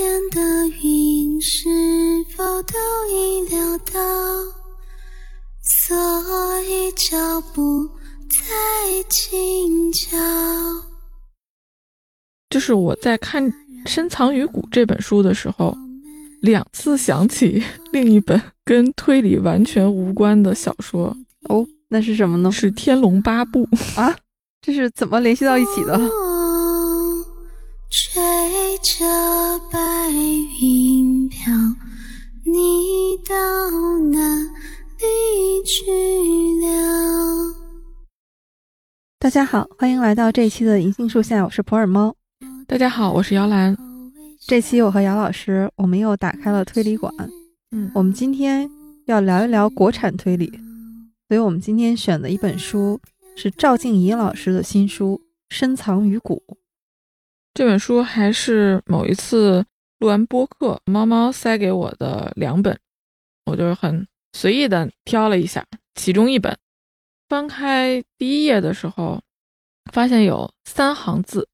[0.00, 0.40] 天的
[0.82, 1.68] 云是
[2.34, 2.74] 否都
[3.10, 4.00] 已料到？
[5.62, 5.94] 所
[6.62, 7.86] 以脚步
[8.30, 10.16] 太轻巧。
[12.48, 13.44] 就是我在看
[13.84, 15.76] 《深藏于骨》这本书的时候，
[16.40, 17.62] 两次想起
[17.92, 21.14] 另一本跟推理完全无关的小说
[21.50, 22.50] 哦，那是什么呢？
[22.50, 23.66] 是《天龙八部》
[24.00, 24.16] 啊，
[24.62, 26.00] 这是怎么联系到一起的？
[28.12, 28.20] 吹
[28.82, 29.04] 着
[29.70, 29.78] 白
[30.10, 31.52] 云飘，
[32.44, 33.36] 你到
[34.10, 34.18] 哪
[34.98, 35.86] 里去
[36.66, 37.54] 了？
[39.20, 42.12] 大家好，欢迎来到这一期的银杏树下，我是普洱猫。
[42.66, 43.76] 大家好，我是姚兰。
[44.48, 47.14] 这期我和姚老师，我们又打开了推理馆。
[47.70, 48.68] 嗯，我们今天
[49.06, 50.50] 要聊一聊国产推理，
[51.28, 53.00] 所以我们今天选的一本书
[53.36, 55.20] 是赵静怡老师的新书
[55.54, 56.42] 《深藏于骨》。
[57.52, 59.64] 这本书还是某一次
[59.98, 62.78] 录完播客，猫猫塞给我的两本，
[63.44, 66.56] 我就是很随意的挑了一下其中一本。
[67.28, 69.20] 翻开第一页的时候，
[69.92, 71.48] 发现有三行字，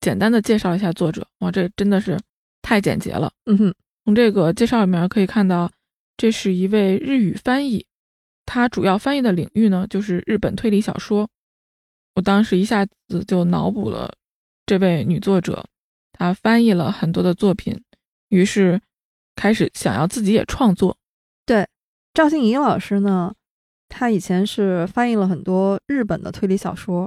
[0.00, 1.26] 简单的介绍一下作者。
[1.40, 2.18] 哇，这真的是
[2.62, 3.30] 太简洁了。
[3.46, 5.70] 嗯哼，从这个介绍里面可以看到，
[6.16, 7.84] 这是一位日语翻译，
[8.46, 11.28] 他主要翻译的领域呢就是日本推理小说。
[12.14, 14.14] 我当时一下子就脑补了。
[14.70, 15.66] 这位女作者，
[16.12, 17.76] 她翻译了很多的作品，
[18.28, 18.80] 于是
[19.34, 20.96] 开始想要自己也创作。
[21.44, 21.66] 对，
[22.14, 23.34] 赵静怡老师呢，
[23.88, 27.04] 她以前是翻译了很多日本的推理小说，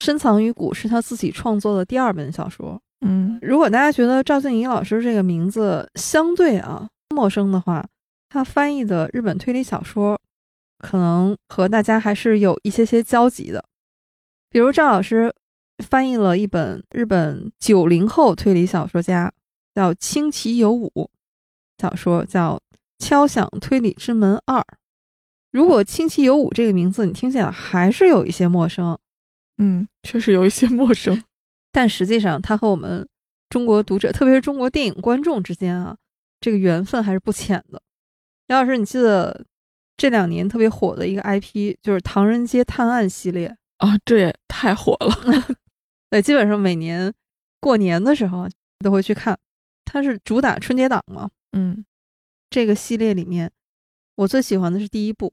[0.04, 2.78] 《深藏于骨》是她自己创作的第二本小说。
[3.00, 7.82] 嗯，如果大家觉得赵静怡老师这个名字相对啊陌生的话，
[8.28, 10.20] 她翻译的日本推理小说，
[10.76, 13.64] 可能和大家还是有一些些交集的，
[14.50, 15.34] 比如赵老师。
[15.84, 19.32] 翻译了一本日本九零后推理小说家
[19.74, 21.10] 叫清崎有武
[21.78, 22.56] 小说，叫
[22.98, 24.58] 《敲响推理之门二》。
[25.52, 28.98] 如果清崎有武这个名字你听起来还是有一些陌生，
[29.58, 31.22] 嗯，确实有一些陌生，
[31.72, 33.06] 但实际上他和我们
[33.50, 35.96] 中国读者，特别是中国电影观众之间啊，
[36.40, 37.80] 这个缘分还是不浅的。
[38.48, 39.44] 杨老师，你记得
[39.96, 43.98] 这两年特别火的一个 IP 就是《唐人街探案》系列啊？
[44.04, 45.46] 这也太火了。
[46.08, 47.12] 对，基本上每年
[47.60, 49.36] 过年的时候都会去看，
[49.84, 51.28] 它是主打春节档嘛。
[51.52, 51.84] 嗯，
[52.48, 53.50] 这个系列里面，
[54.14, 55.32] 我最喜欢的是第一部。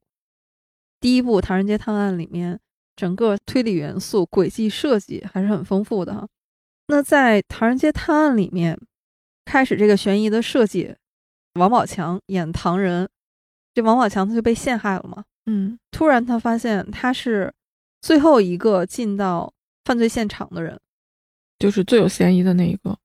[1.00, 2.60] 第一部《唐人街探案》里面，
[2.96, 6.28] 整个推理元素、轨迹设计还是很丰富的哈。
[6.88, 8.80] 那在《唐人街探案》里面，
[9.46, 10.96] 开始这个悬疑的设计，
[11.54, 13.08] 王宝强演唐人，
[13.76, 15.24] 这王宝强他就被陷害了嘛。
[15.46, 17.54] 嗯，突然他发现他是
[18.02, 19.54] 最后一个进到。
[19.86, 20.80] 犯罪现场的人，
[21.60, 22.98] 就是最有嫌疑的那一个。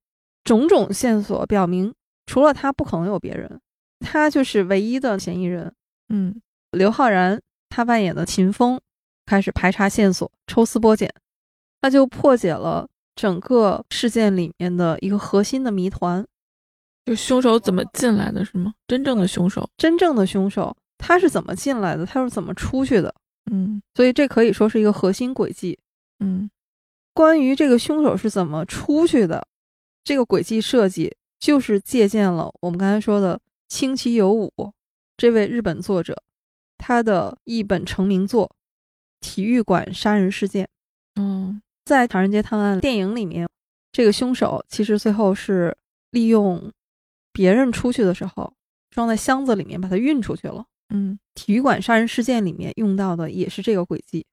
[0.45, 1.93] 种种线索表明，
[2.25, 3.59] 除了他，不可能有别人，
[3.99, 5.71] 他就是唯一的嫌疑人。
[6.07, 6.41] 嗯，
[6.71, 8.79] 刘昊然他扮演的秦风
[9.25, 11.13] 开始排查线索，抽丝剥茧，
[11.81, 16.25] 他就破解了整个事件里面的一个核心的谜团，
[17.05, 18.73] 就凶手怎么进来的是吗？
[18.87, 22.05] 真正的凶手，真正的凶手他是怎么进来的？
[22.05, 23.13] 他是怎么出去的？
[23.51, 25.77] 嗯，所以这可以说是一个核心轨迹。
[26.21, 26.49] 嗯。
[27.19, 29.45] 关于这个凶手是怎么出去的，
[30.05, 33.37] 这个轨迹设计就是借鉴了我们刚才说的
[33.67, 34.49] 清崎有武
[35.17, 36.23] 这位日本作者
[36.77, 38.47] 他的一本成名作
[39.19, 40.63] 《体育馆杀人事件》。
[41.15, 43.45] 嗯，在《唐人街探案》电影里面，
[43.91, 45.75] 这个凶手其实最后是
[46.11, 46.71] 利用
[47.33, 48.53] 别人出去的时候
[48.91, 50.63] 装在箱子里面把它运出去了。
[50.87, 54.25] 嗯，《体育馆杀人事件》里面用到的也是这个轨迹。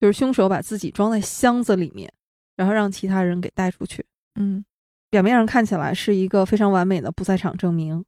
[0.00, 2.12] 就是凶手把自己装在箱子里面，
[2.56, 4.04] 然后让其他人给带出去。
[4.38, 4.64] 嗯，
[5.10, 8.04] 表面上看起来是一个非常完美的不在场证明。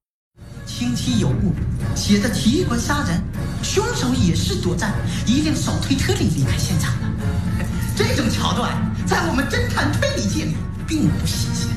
[0.65, 1.53] 清晰有误，
[1.95, 3.21] 写的体育馆杀人，
[3.63, 4.93] 凶手也是躲在
[5.27, 7.09] 一辆手推车里离开现场的。
[7.97, 8.73] 这种桥段
[9.07, 10.55] 在我们侦探推理界里
[10.87, 11.69] 并不新鲜。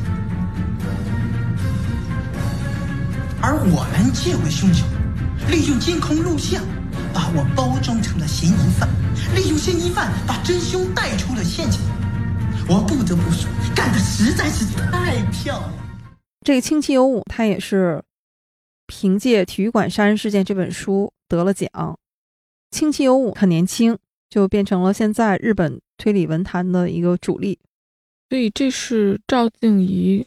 [3.42, 4.86] 而我们这位凶手，
[5.50, 6.64] 利用监控录像。
[7.14, 8.90] 把我包装成了嫌疑犯，
[9.36, 11.80] 利用嫌疑犯把真凶带出了现场。
[12.68, 15.74] 我不得不说，干的实在是太漂亮。
[16.42, 18.02] 这个清崎有武，他也是
[18.88, 21.70] 凭借《体育馆杀人事件》这本书得了奖。
[22.72, 23.96] 清崎有武很年轻，
[24.30, 27.60] 就变成了现在日本推理文坛的一个主力。
[28.30, 30.26] 所以这是赵静怡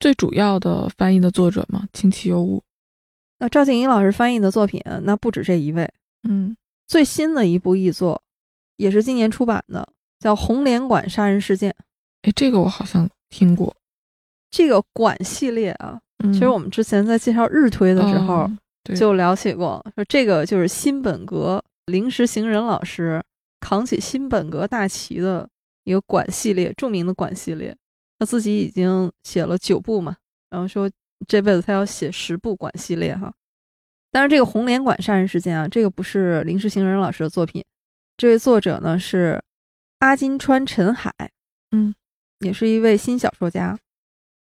[0.00, 1.88] 最主要的翻译的作者吗？
[1.94, 2.62] 清崎有武。
[3.38, 5.90] 那赵静怡老师翻译的作品，那不止这一位。
[6.28, 6.56] 嗯，
[6.86, 8.22] 最新的一部译作，
[8.76, 9.86] 也是今年出版的，
[10.18, 11.70] 叫《红莲馆杀人事件》。
[12.22, 13.74] 哎，这个我好像听过。
[14.50, 18.58] 这个馆系列啊，嗯其实我们之前在介绍日推的时候哦
[18.94, 23.22] 就了解过，说这个就是新本格临时行人老师
[23.60, 25.48] 扛起新本格大旗的
[25.84, 27.76] 一个馆系列，著名的馆系列。
[28.18, 30.16] 他自己已经写了九部嘛，
[30.48, 30.90] 然后说
[31.26, 33.32] 这辈子他要写十部馆系列哈。
[34.12, 37.62] 但是，这个红莲馆杀人事件啊，这个不是临时行人老师的作品，
[38.16, 39.42] 这位作者呢是
[39.98, 41.12] 阿金川陈海，
[41.72, 41.94] 嗯，
[42.40, 43.78] 也是一位新小说家。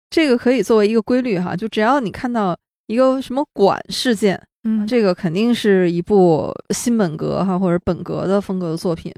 [0.09, 9.13] 这个可以作为一个规律哈，就只要你看到一个什么馆事件，嗯这个肯定是一部新本格哈或者本格的风格的作品。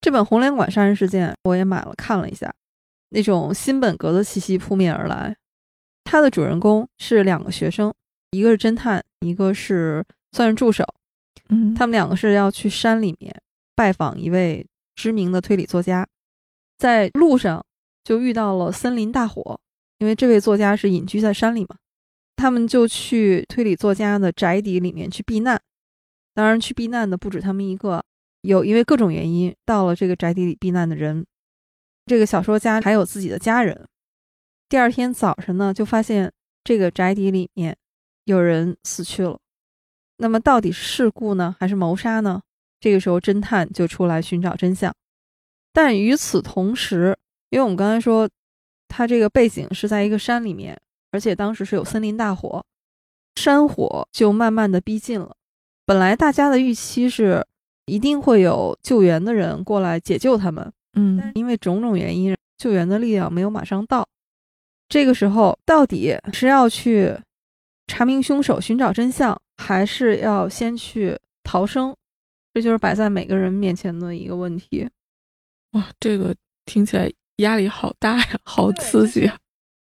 [0.00, 2.50] 这本《红莲馆杀人事件》我也买了看了一下，
[3.10, 5.36] 那种新本格的气息扑面而来。
[6.10, 7.92] 它的主人公是两个学生，
[8.30, 10.02] 一个是侦探，一个是
[10.32, 10.82] 算是助手。
[11.50, 13.34] 嗯他们两个是要去山里面
[13.74, 14.66] 拜访一位
[14.96, 16.08] 知名的推理作家，
[16.78, 17.62] 在路上
[18.04, 19.60] 就遇到了森林大火，
[19.98, 21.76] 因为这位作家是隐居在山里嘛，
[22.36, 25.60] 他们就去推理作家的宅邸里面去避难。
[26.32, 28.02] 当然，去避难的不止他们一个，
[28.40, 31.26] 有因为各种原因到了这个宅邸里避难的人，
[32.06, 33.86] 这个小说家还有自己的家人。
[34.68, 36.30] 第二天早晨呢，就发现
[36.62, 37.74] 这个宅邸里面
[38.24, 39.38] 有人死去了。
[40.18, 42.42] 那么到底是事故呢，还是谋杀呢？
[42.78, 44.94] 这个时候，侦探就出来寻找真相。
[45.72, 47.16] 但与此同时，
[47.48, 48.28] 因为我们刚才说，
[48.88, 50.78] 它这个背景是在一个山里面，
[51.12, 52.62] 而且当时是有森林大火，
[53.36, 55.34] 山火就慢慢的逼近了。
[55.86, 57.46] 本来大家的预期是
[57.86, 64.06] 一定会有救援的人过来解救他们，嗯因为种种原因，救援的力量没有马上到。
[64.88, 67.14] 这个时候，到底是要去
[67.86, 71.94] 查明凶手、寻找真相，还是要先去逃生？
[72.54, 74.88] 这就是摆在每个人面前的一个问题。
[75.72, 79.36] 哇，这个听起来压力好大呀，好刺激啊！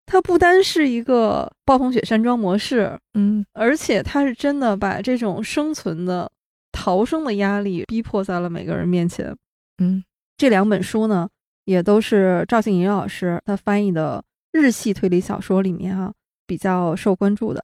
[0.06, 6.32] 它不单是一个暴风雪山庄模式，嗯而且它是真的把这种生存的、
[6.72, 9.36] 逃生的压力逼迫在了每个人面前。
[9.80, 10.04] 嗯
[10.38, 11.28] 这两本书呢，
[11.66, 16.14] 也都是赵静怡老师他翻译的日系推理小说里面啊
[16.46, 17.64] 比较受关注的。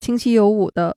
[0.00, 0.96] 清崎有武的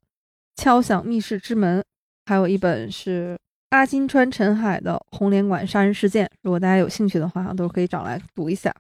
[0.62, 1.80] 《敲响密室之门》，
[2.26, 3.38] 还有一本是
[3.70, 6.26] 阿金川陈海的《红莲馆杀人事件》。
[6.42, 8.74] 如果大家有兴趣的话，都可以找来读一下。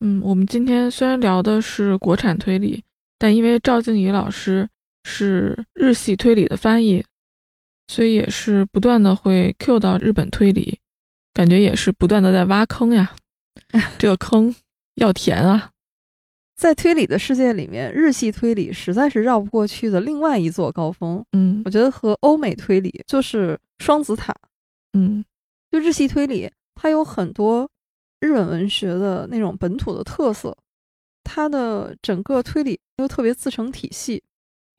[0.00, 2.82] 嗯，我们今天虽然聊的是国产推理，
[3.18, 4.68] 但因为赵静怡老师
[5.04, 7.04] 是日系推理的翻译，
[7.88, 10.78] 所以也是不断的会 Q 到日本推理，
[11.34, 13.14] 感觉也是不断的在挖坑呀。
[13.98, 14.54] 这个坑
[15.00, 15.70] 要甜啊！
[16.56, 21.24] 在推理的世界里面，日系推理实在是绕不过去的另外一座高峰。
[21.32, 24.34] 嗯我觉得和欧美推理就是双子塔。
[24.92, 25.24] 嗯
[25.70, 27.66] 就日系推理，它有很多
[28.20, 30.54] 日本文学的那种本土的特色，
[31.24, 34.22] 它的整个推理又特别自成体系。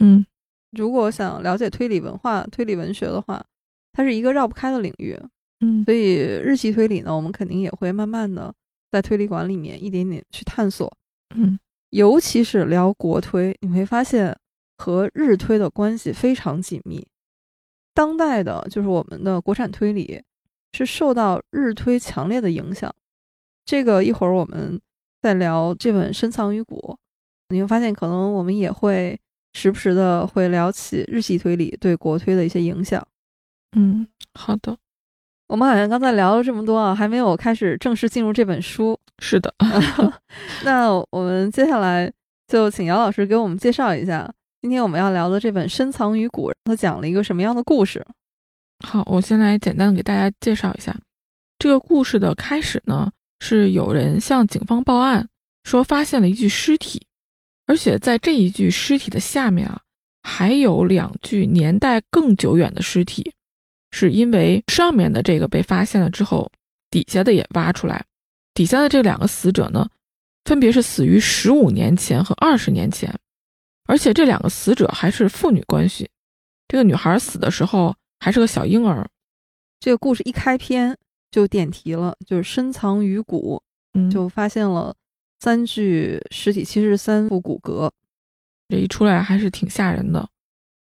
[0.03, 0.23] 嗯
[0.71, 3.44] 如果想了解推理文化、推理文学的话，
[3.91, 5.19] 它是一个绕不开的领域。
[5.62, 8.53] 嗯所以日系推理呢，我们肯定也会慢慢的
[8.92, 10.92] 在推理馆里面一点点去探索。
[11.36, 11.58] 嗯
[11.92, 14.38] 尤其是聊国推，你会发现
[14.78, 17.06] 和日推的关系非常紧密。
[17.94, 20.22] 当代的就是我们的国产推理
[20.72, 22.94] 是受到日推强烈的影响。
[23.66, 24.80] 这个一会儿我们
[25.22, 26.98] 再聊这本《深藏于骨》，
[27.54, 29.20] 你会发现可能我们也会
[29.54, 33.06] 时不时的会聊起日系推理对国推的一些影响。
[33.76, 34.78] 嗯，好的，
[35.52, 38.98] 我们好像刚才聊了这么多啊，还没有开始正式进入这本书。
[39.20, 39.54] 是的。
[40.64, 42.10] 那我们接下来
[42.48, 48.02] 就请姚老师给我们介绍一下，今天我们要聊的这本《深藏于骨》，它讲了一个什么样的故事？
[48.88, 50.98] 好，我先来简单的给大家介绍一下
[51.60, 55.28] 这个故事的开始呢，是有人向警方报案
[55.66, 57.06] 说发现了一具尸体，
[57.68, 59.81] 而且在这一具尸体的下面啊，
[60.24, 63.34] 还有两具年代更久远的尸体，
[63.92, 66.52] 是因为上面的这个被发现了之后，
[66.90, 68.04] 底下的也挖出来，
[68.54, 69.88] 底下的这两个死者呢，
[70.45, 73.14] 分别是死于十五年前和二十年前，
[73.86, 76.10] 而且这两个死者还是父女关系，
[76.68, 77.95] 这个女孩死的时候。
[78.24, 79.10] 还是个小婴儿，
[79.80, 80.95] 这个故事一开篇
[81.31, 83.60] 就点题了，就是深藏于骨，
[83.95, 84.95] 嗯，就发现了
[85.40, 87.90] 三具尸体，七十三副骨骼。
[88.69, 90.30] 这一出来还是挺吓人的。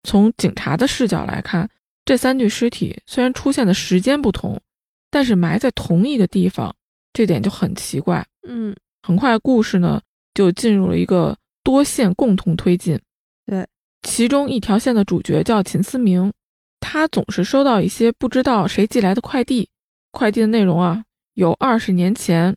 [0.03, 1.69] 从警察的视角来看，
[2.05, 4.61] 这三具尸体虽然出现的时间不同，
[5.09, 6.73] 但是埋在同一个地方，
[7.11, 8.25] 这点就很奇怪。
[8.47, 9.99] 嗯，很快故事呢
[10.33, 12.99] 就进入了一个多线共同推进。
[13.47, 13.67] 对，
[14.03, 16.31] 其中一条线的主角叫秦思明。
[16.79, 19.67] 他总是收到一些不知道谁寄来的快递，
[20.11, 22.55] 快递的内容啊有二十年前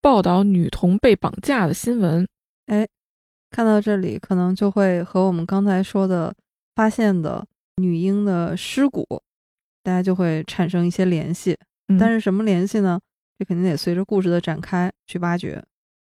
[0.00, 2.26] 报道女童被绑架的新闻，
[2.66, 2.88] 哎
[3.50, 6.34] 看到这里，可能就会和我们刚才说的
[6.74, 7.46] 发现的
[7.80, 9.06] 女婴的尸骨，
[9.82, 11.56] 大家就会产生一些联系。
[11.88, 13.00] 嗯但是什么联系呢？
[13.38, 15.62] 这肯定得随着故事的展开去挖掘。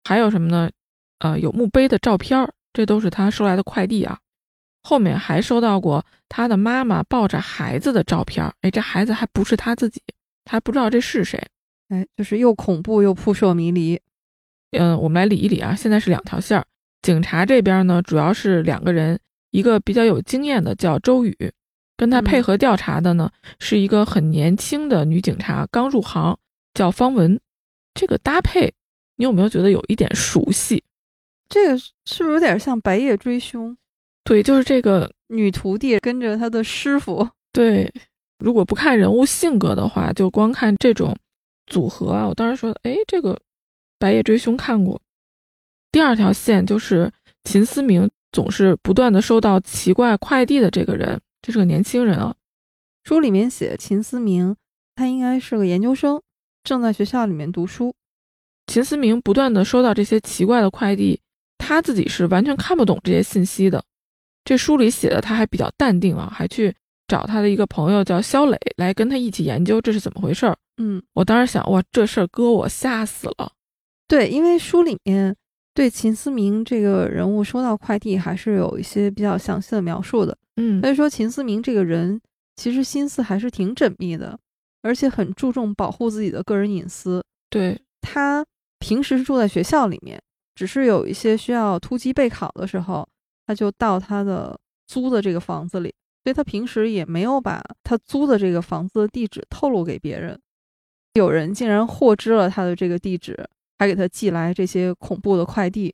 [0.05, 0.71] 还有什么呢？
[1.21, 4.19] 呃，有墓碑的照片儿，这都是他收来的快递啊。
[4.83, 10.03] 后面还收到过他的妈妈抱着孩子的照片儿，哎，这孩子还不是他自己，
[10.45, 11.41] 他还不知道这是谁。
[11.89, 14.01] 哎，就是又恐怖又扑朔迷离。
[14.73, 15.75] 嗯，我们来理一理啊。
[15.75, 16.67] 现在是两条线儿，
[17.03, 19.19] 警察这边呢主要是两个人，
[19.53, 21.53] 一个比较有经验的叫周宇，
[21.97, 23.31] 跟他配合调查的呢、
[23.61, 26.37] 是一个很年轻的女警察，刚入行，
[26.75, 27.41] 叫方文。
[27.95, 28.73] 这个搭配，
[29.17, 30.83] 你有没有觉得有一点熟悉？
[31.49, 33.71] 这个是不是有点像《白夜追凶》？
[34.25, 37.93] 对，就是这个女徒弟跟着她的师傅，对，
[38.39, 41.15] 如果不看人物性格的话，就光看这种
[41.67, 43.35] 组合啊，我当时说，哎，这个
[43.99, 44.99] 《白夜追凶》看过。
[45.91, 47.13] 第二条线就是
[47.45, 52.35] 秦思明总是不断的收到奇怪快递的这个人，这是个年轻人啊。
[53.05, 54.57] 书里面写秦思明，
[54.95, 56.21] 他应该是个研究生，
[56.65, 57.95] 正在学校里面读书。
[58.67, 61.21] 秦思明不断的收到这些奇怪的快递，
[61.59, 63.85] 他自己是完全看不懂这些信息的。
[64.45, 66.75] 这书里写的他还比较淡定啊，还去
[67.09, 70.57] 找他的一个朋友叫肖磊来跟他一起研究这是怎么回事儿。
[70.79, 73.53] 嗯，我当时想，哇，这事儿搁我吓死了。
[74.09, 75.37] 对，因为书里面
[75.75, 80.37] 对秦思明这个人物收到快递还是有一些比较详细的描述的。
[80.57, 82.21] 嗯所以说，秦思明这个人
[82.57, 84.39] 其实心思还是挺缜密的，
[84.83, 87.25] 而且很注重保护自己的个人隐私。
[87.49, 88.45] 对，他
[88.79, 90.21] 平时是住在学校里面，
[90.55, 93.09] 只是有一些需要突击备考的时候，
[93.47, 100.39] 他就到他的租的这个房子里，所以他平时也没有把他租的这个房子的地址透露给别人。
[101.15, 103.39] 有人竟然获知了他的这个地址，
[103.83, 105.93] 还给他寄来这些恐怖的快递。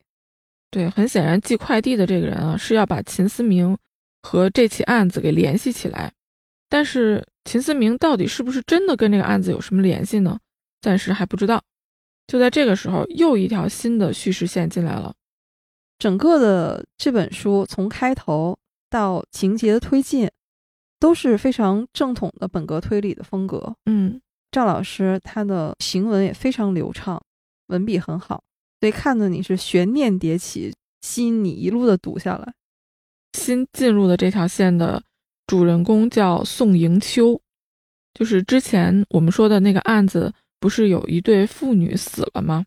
[0.71, 3.75] 对，很显然寄快递的这个人啊，是要把秦思明
[4.23, 6.13] 和这起案子给联系起来。
[6.69, 10.39] 但是秦思明到底是不是真的跟这个案子有什么联系呢？
[10.83, 11.63] 暂时还不知道。
[12.27, 15.15] 就在这个时候，又一条新的叙事线进来了。
[15.99, 18.59] 整个的这本书从开头
[18.91, 20.31] 到情节的推进，
[21.01, 23.75] 都是非常正统的本格推理的风格。
[23.87, 24.21] 嗯，
[24.53, 27.19] 赵老师他的行文也非常流畅，
[27.69, 28.43] 文笔很好，
[28.81, 32.53] 所以看的你是悬念迭起，吸引你一路的读下来。
[33.33, 35.03] 新进入的这条线的
[35.47, 37.41] 主人公叫宋迎秋，
[38.15, 42.65] 就是之前我们说的那个案子，不是有一对父女死了吗？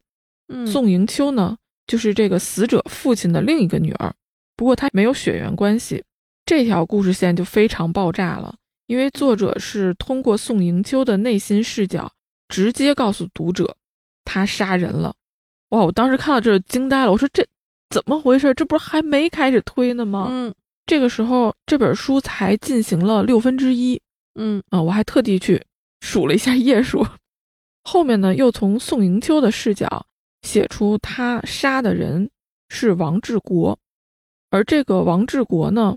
[0.48, 4.14] 嗯，宋迎秋呢，就是这个死者父亲的另一个女儿，
[4.56, 6.04] 不过她没有血缘关系。
[6.46, 8.56] 这条故事线就非常爆炸了，
[8.88, 12.12] 因为作者是通过宋迎秋的内心视角，
[12.48, 13.78] 直接告诉读者
[14.26, 15.14] 他杀人了。
[15.70, 15.84] 哇！
[15.86, 17.46] 我当时看到这儿惊呆了，我说这
[17.90, 18.54] 怎么回事？
[18.54, 20.28] 这不是还没开始推呢吗？
[20.30, 20.54] 嗯
[20.88, 24.02] 这个时候这本书才进行了六分之一，
[24.36, 25.64] 嗯啊，我还特地去
[26.02, 27.06] 数了一下页数。
[27.84, 30.06] 后面呢，又从宋迎秋的视角
[30.42, 32.30] 写出他杀的人
[32.68, 33.78] 是王志国，
[34.50, 35.96] 而这个王志国呢，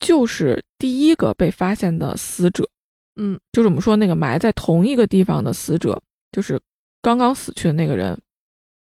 [0.00, 2.68] 就是第一个被发现的死者，
[3.14, 6.60] 嗯，就是我们说那个埋在同一个地方的死者，就是
[7.02, 8.20] 刚刚死去的那个人。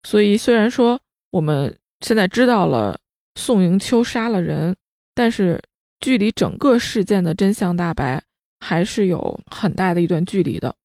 [0.03, 0.99] 所以虽然说
[1.31, 2.99] 我们现在知道了
[3.35, 4.75] 宋迎秋杀了人，
[5.13, 5.61] 但是
[5.99, 8.21] 距离整个事件的真相大白
[8.59, 10.75] 还是有很大的一段距离的。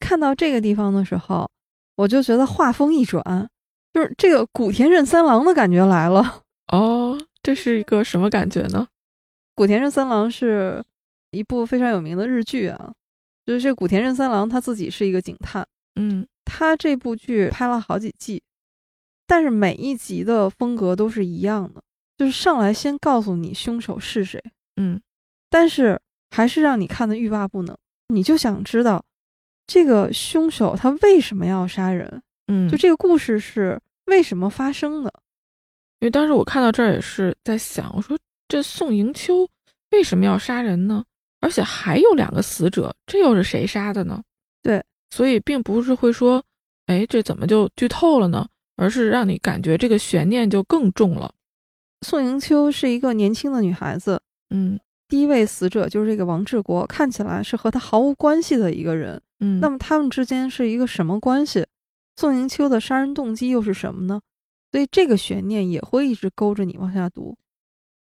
[0.00, 1.48] 看到这个地方的时候，
[1.96, 3.48] 我就觉得画风一转，
[3.92, 6.42] 就是这个古田任三郎的感觉来了。
[6.72, 8.88] 哦，这是一个什么感觉呢？
[9.54, 10.82] 古田任三郎是
[11.30, 12.92] 一部非常有名的日剧啊，
[13.44, 18.42] 就是这古田任三郎他自己是一个警探，嗯他这部剧拍了好几季，
[19.26, 21.80] 但是每一集的风格都是一样的，
[22.18, 24.42] 就是上来先告诉你凶手是谁，
[24.76, 25.00] 嗯
[25.48, 27.76] 但是还是让你看的欲罢不能，
[28.08, 29.02] 你就想知道
[29.66, 35.12] 这个凶手他为什么要杀人，嗯，就这个故事是为什么发生的。
[36.00, 39.48] 因为当时我看到这儿也是在想，我说这宋迎秋
[39.90, 41.04] 为什么要杀人呢？
[41.40, 44.22] 而且还有两个死者，这又是谁杀的呢？
[45.10, 46.42] 对，所以并不是会说，
[46.86, 48.48] 哎，这怎么就剧透了呢？
[48.76, 51.34] 而是让你感觉这个悬念就更重了。
[52.00, 59.20] 宋迎秋是一个年轻的女孩子，嗯第一位死者就是这个王志国，看起来是和他毫无关系的一个人。
[59.40, 61.66] 嗯，那么他们之间是一个什么关系？
[62.16, 64.20] 宋迎秋的杀人动机又是什么呢？
[64.70, 67.36] 所以这个悬念也会一直勾着你往下读。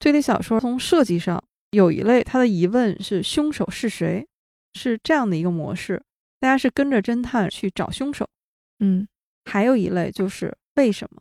[0.00, 4.26] 推理小说从设计上有一类，它的疑问是凶手是谁，
[4.74, 6.02] 是这样的一个模式，
[6.46, 8.24] 大家是跟着侦探去找凶手。
[8.78, 9.08] 嗯
[9.44, 11.20] 还有一类就是为什么，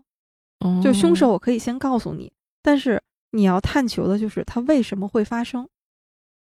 [0.59, 3.01] 哦，就凶手我可以先告诉你，但是
[3.31, 5.67] 你要探求的就是它为什么会发生。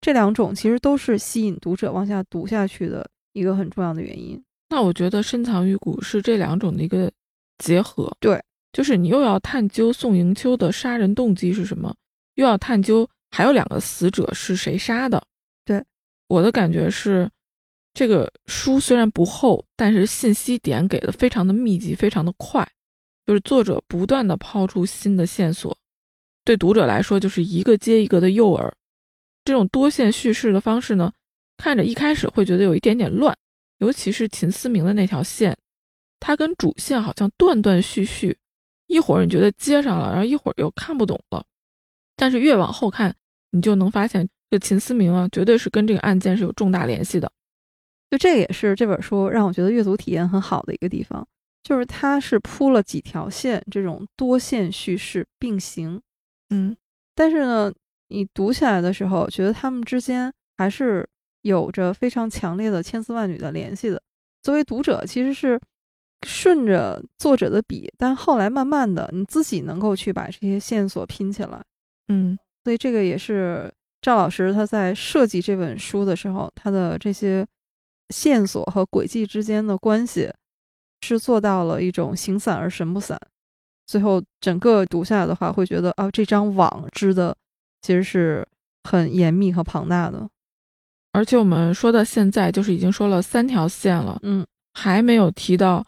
[0.01, 4.41] 这两种其实都是吸引读者往下读下去的一个很重要的原因。
[4.69, 7.11] 那我觉得深藏于骨是这两种的一个
[7.59, 8.09] 结合。
[8.21, 8.41] 对，
[8.73, 11.93] 就是你又要探究宋迎秋的杀人动机是什么，
[12.35, 15.21] 又要探究还有两个死者是谁杀的。
[15.65, 15.85] 对，
[16.29, 17.29] 我的感觉是，
[17.93, 22.67] 这个书虽然不厚，但是信息点给的非常的密集，非常的快，
[23.27, 25.77] 就是作者不断的抛出新的线索，
[26.45, 28.71] 对读者来说就是一个接一个的诱饵。
[29.45, 31.13] 这种多线叙事的方式呢，
[31.57, 33.37] 看着一开始会觉得有一点点乱，
[33.79, 35.57] 尤其是秦思明的那条线，
[36.21, 38.39] 它跟主线好像断断续续，
[38.87, 41.45] 一会儿你觉得接上了，然后一会儿又看不懂了。
[42.15, 43.17] 但是越往后看，
[43.51, 47.33] 你就能发现这秦思明啊，绝对是跟这个案件是有重大联系的。
[48.11, 51.27] 就这个也是这本书让我觉得阅读体验很好的一个地方，
[51.63, 56.01] 就是它是铺了几条线，这种多线叙事并行。
[56.51, 56.77] 嗯，
[57.15, 57.73] 但是呢。
[58.13, 61.09] 你读起来的时候，觉得他们之间还是
[61.43, 64.03] 有着非常强烈的千丝万缕的联系的。
[64.43, 65.57] 作为读者，其实是
[66.27, 71.63] 顺着作者的笔，但后来慢慢的，你自己能够去把这些线索拼起来。
[72.09, 77.47] 嗯，所以这个也是赵老师他在设计这本书的时候，他的这些
[78.11, 80.31] 线索和轨迹之间的关系
[81.01, 83.19] 是做到了一种形散而神不散。
[83.87, 87.37] 最后整个读下来的话，会觉得啊，这张网织的。
[87.83, 88.47] 其实是
[88.85, 90.29] 很严密和庞大的，
[91.13, 95.83] 而且我们说到现在，就是已经说了三条线了，嗯，还没有提到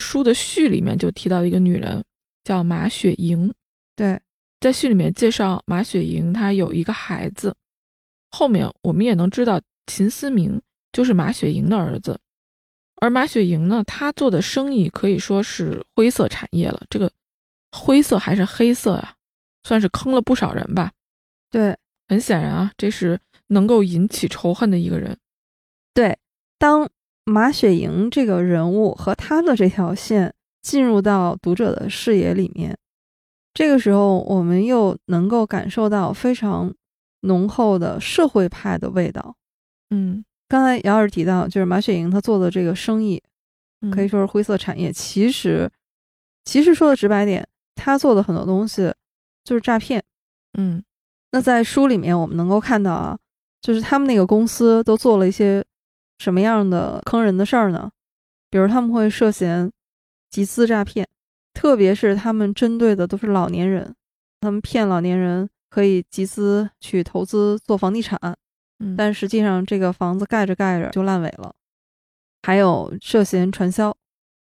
[0.00, 2.04] 书的序里面就提到一个女人，
[2.44, 3.50] 叫马雪莹。
[3.96, 4.20] 对，
[4.60, 7.56] 在序里面介绍马雪莹，她有一个孩子。
[8.30, 10.60] 后面我们也能知道，秦思明
[10.92, 12.18] 就是马雪莹的儿子。
[12.96, 16.82] 而马雪莹呢，她做的生意可以说是灰色产业了。
[16.90, 17.10] 这个
[17.72, 19.14] 灰色还是黑色啊，
[19.64, 20.92] 算是坑了不少人吧。
[21.50, 21.76] 对，
[22.08, 23.18] 很显然啊，这是
[23.48, 25.16] 能够引起仇恨的一个人。
[25.94, 26.18] 对，
[26.58, 26.88] 当
[27.24, 32.76] 马雪莹这个人物和他的这条线进入到读者的视野里面，
[33.54, 36.74] 这个时候我们又能够感受到非常
[37.22, 39.36] 浓厚的社会派的味道。
[39.90, 43.22] 嗯，刚才姚老师提到，就是马雪莹她做的这个生意，
[43.92, 44.92] 可以说是灰色产业。
[44.92, 45.70] 其实，
[46.44, 48.92] 其实说的直白点，她做的很多东西
[49.44, 50.02] 就是诈骗。
[50.58, 50.82] 嗯。
[51.30, 53.16] 那在书里面，我们能够看到啊，
[53.62, 55.64] 就是他们那个公司都做了一些
[56.18, 57.88] 什么样的坑人的事儿呢？
[58.50, 59.70] 比如他们会涉嫌
[60.28, 61.06] 集资诈骗，
[61.54, 63.94] 特别是他们针对的都是老年人，
[64.40, 68.18] 他们骗老年人可以集资去投资做房地产，
[68.96, 71.54] 但实际上这个房子盖着盖着就烂尾了。
[72.42, 73.94] 还有涉嫌传销，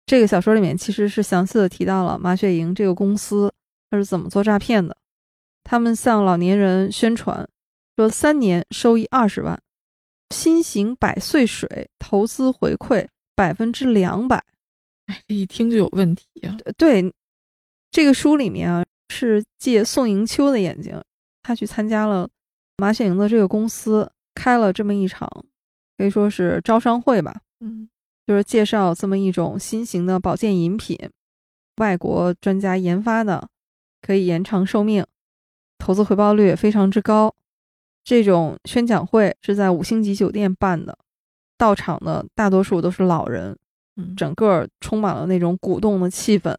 [0.05, 3.53] 这个小说里面其实是详细的提到了马雪莹这个公司
[3.89, 4.97] 它是怎么做诈骗的。
[5.63, 7.47] 他们向老年人宣传
[7.95, 9.59] 说，三年收益二十万，
[10.31, 14.43] 新型百岁水投资回馈百分之两百。
[15.05, 16.57] 哎，这一听就有问题呀。
[16.77, 17.13] 对，
[17.91, 20.99] 这个书里面啊，是借宋迎秋的眼睛，
[21.43, 22.27] 他去参加了
[22.77, 25.27] 马雪莹的这个公司，开了这么一场，
[25.97, 27.41] 可以说是招商会吧。
[27.61, 27.89] 嗯，
[28.27, 30.99] 就是介绍这么一种新型的保健饮品，
[31.77, 33.47] 外国专家研发的，
[34.01, 35.03] 可以延长寿命。
[35.77, 37.33] 投资回报率也非常之高，
[38.03, 40.97] 这种宣讲会是在五星级酒店办的，
[41.57, 43.57] 到场的大多数都是老人，
[43.97, 46.55] 嗯整个充满了那种鼓动的气氛，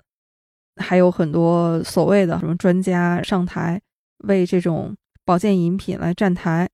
[0.76, 3.80] 还有很多所谓的什么专家上台
[4.24, 6.68] 为这种保健饮品来站台，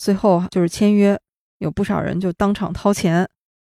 [0.00, 1.16] 最后就是签约，
[1.58, 3.28] 有不少人就当场掏钱，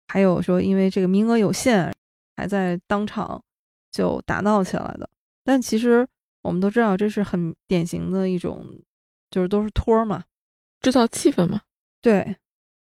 [0.07, 1.93] 还有说因为这个名额有限，
[2.37, 3.43] 还在当场
[3.91, 5.11] 就打闹起来的，
[5.43, 6.07] 但其实。
[6.43, 8.65] 我们都知道，这是很典型的一种，
[9.29, 10.25] 就是都是托嘛，
[10.81, 11.61] 制造气氛嘛。
[12.01, 12.37] 对，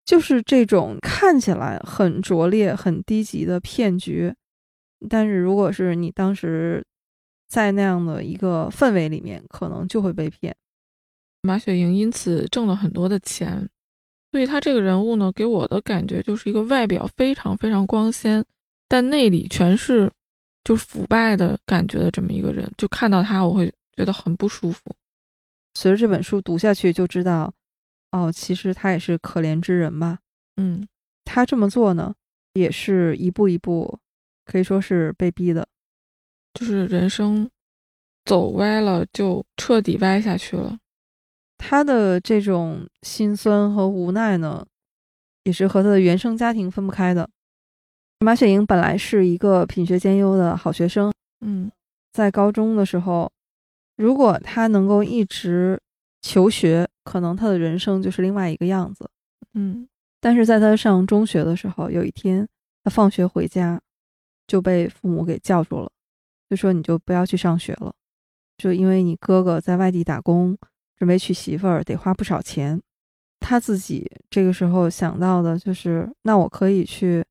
[0.05, 4.35] 就是这种看起来很拙劣、很低级的骗局。
[5.09, 6.85] 但是如果是你当时
[7.49, 10.55] 在那样的一个氛围里面，可能就会被骗。
[11.47, 13.69] 马雪莹因此挣了很多的钱，
[14.33, 18.45] 所以她这个人物呢，给我的感觉就是一个外表非常非常光鲜，
[18.89, 20.11] 但内里全是。
[20.67, 24.81] 就腐败的感觉的这么一个人，就看到他，我会觉得很不舒服。
[25.75, 27.55] 随着这本书读下去，就知道，
[28.11, 30.19] 哦，其实他也是可怜之人吧。
[30.57, 30.85] 嗯，
[31.25, 32.13] 他这么做呢，
[32.55, 34.01] 也是一步一步，
[34.45, 35.65] 可以说是被逼的。
[36.55, 37.49] 就是人生
[38.25, 40.77] 走歪了，就彻底歪下去了。
[41.59, 44.67] 他的这种心酸和无奈呢，
[45.45, 47.29] 也是和他的原生家庭分不开的。
[48.21, 51.71] 马雪莹本来是一个品学兼优的好学生，嗯，
[52.13, 53.31] 在高中的时候
[53.97, 55.81] 如果他能够一直
[56.23, 59.09] 求学，可能他的人生就是另外一个样子。
[59.55, 59.87] 嗯
[60.21, 62.49] 但是在他上中学的时候，有一天
[62.83, 63.81] 他放学回家，
[64.47, 65.91] 就被父母给叫住了，
[66.49, 67.95] 就说你就不要去上学了，
[68.57, 70.57] 就因为你哥哥在外地打工，
[70.97, 72.81] 准备娶媳妇儿，得花不少钱。
[73.41, 77.25] 他自己这个时候想到的就是，那我可以去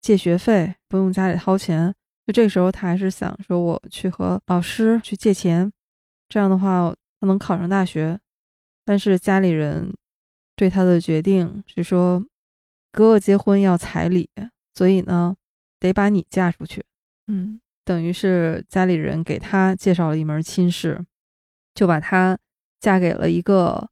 [0.00, 1.94] 借学费，不用家里掏钱。
[2.26, 5.72] 就这个时候，他还是想说，我去和老师去借钱，
[6.28, 8.18] 这样的话他能考上大学。
[8.84, 9.94] 但是家里人
[10.56, 12.18] 对他的决定是说，
[12.90, 14.28] 哥哥结婚要彩礼，
[14.74, 15.36] 所以呢，
[15.78, 16.84] 得把你嫁出去。
[17.28, 21.04] 嗯等于是家里人给他介绍了一门亲事，
[21.72, 22.36] 就把他
[22.86, 23.90] 嫁给了一个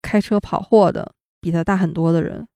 [0.00, 2.48] 开车跑货的，比她大很多的人。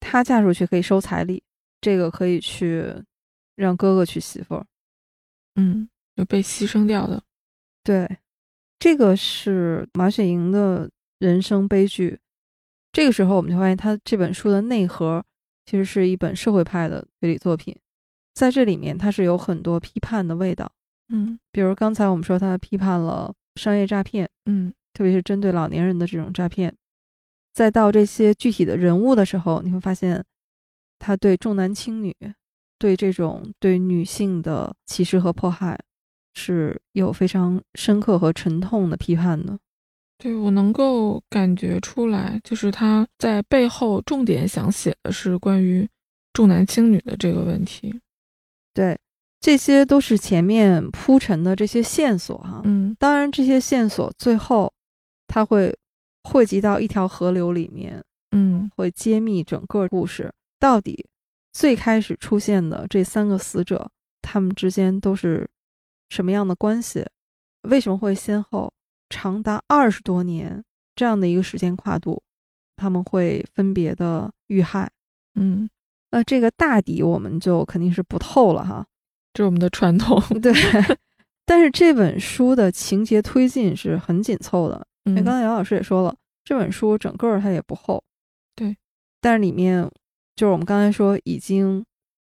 [0.00, 1.40] 她嫁出去可以收彩礼，
[1.80, 2.92] 这个可以去
[3.54, 4.66] 让哥哥娶媳妇儿。
[5.54, 7.22] 嗯，就被牺牲掉的。
[7.84, 8.18] 对，
[8.80, 12.18] 这个是马雪莹的人生悲剧。
[12.90, 15.24] 这个时候，我们就发现她这本书的内核
[15.66, 17.78] 其实是一本社会派的推理作品，
[18.34, 20.72] 在这里面它是有很多批判的味道。
[21.10, 26.74] 嗯比如刚才我们说，他批判了商业诈骗，嗯特别是针对老年人的这种诈骗。
[27.52, 30.24] 再到这些具体的人物的时候，你会发现，
[30.98, 32.14] 他对重男轻女，
[32.78, 35.78] 对这种对女性的歧视和迫害，
[36.34, 39.58] 是有非常深刻和沉痛的批判的。
[40.18, 45.86] 对我能够感觉出来，就是他在背后重点想写的是关于
[46.32, 48.00] 重男轻女的这个问题。
[48.72, 48.96] 对，
[49.40, 52.62] 这些都是前面铺陈的这些线索哈。
[52.64, 54.72] 嗯当然，这些线索最后，
[55.34, 55.74] 它会
[56.24, 61.06] 汇集到一条河流里面，嗯会揭秘整个故事到底
[61.54, 63.90] 最开始出现的这三个死者，
[64.20, 65.48] 他们之间都是
[66.10, 67.06] 什么样的关系？
[67.62, 68.70] 为什么会先后
[69.08, 70.62] 长达二十多年
[70.94, 72.22] 这样的一个时间跨度，
[72.76, 74.90] 他们会分别的遇害？
[75.36, 75.66] 嗯，
[76.10, 78.86] 那这个大底我们就肯定是不透了哈。
[79.32, 80.20] 这是我们的传统。
[80.42, 80.52] 对，
[81.46, 88.02] 但是这本书的情节推进是很紧凑的，因为嗯刚才姚老师也说了，这本书整个儿它也不厚，
[88.54, 88.76] 对，
[89.20, 89.88] 但是里面
[90.36, 91.84] 就是我们刚才说已经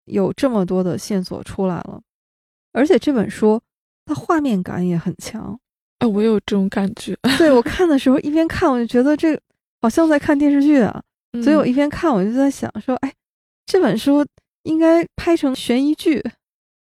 [0.06, 2.00] 有这么多的线索出来了，
[2.72, 3.60] 而且这本书
[4.04, 5.58] 它画面感也很强。
[5.98, 7.16] 哎，我有这种感觉。
[7.38, 9.40] 对我看的时候，一边看我就觉得这
[9.80, 11.02] 好像在看电视剧啊，
[11.42, 13.12] 所以我嗯一边看我就在想说，哎，
[13.64, 14.26] 这本书
[14.64, 16.22] 应该拍成悬疑剧。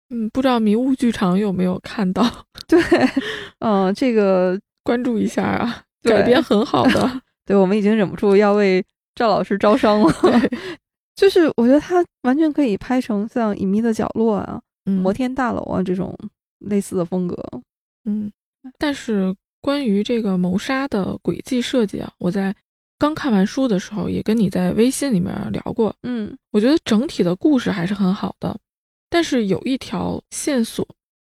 [0.08, 2.24] 嗯，不知道迷雾剧场有没有看到？
[2.66, 2.80] 对，
[3.58, 7.20] 嗯、这个关注一下啊， 改编很好的。
[7.44, 10.12] 对我们已经忍不住要为赵老师招商了。
[11.14, 16.16] 就是我觉得他完全可以拍成像《隐秘的角落》啊、嗯摩天大楼啊这种
[16.58, 17.36] 类似的风格。
[18.04, 18.30] 嗯，
[18.78, 22.54] 但是关于这个谋杀的轨迹设计啊，我在
[22.98, 25.94] 刚看完书的时候也跟你在微信里面聊过。
[26.02, 28.56] 嗯我觉得整体的故事还是很好的，
[29.08, 30.86] 但是有一条线索，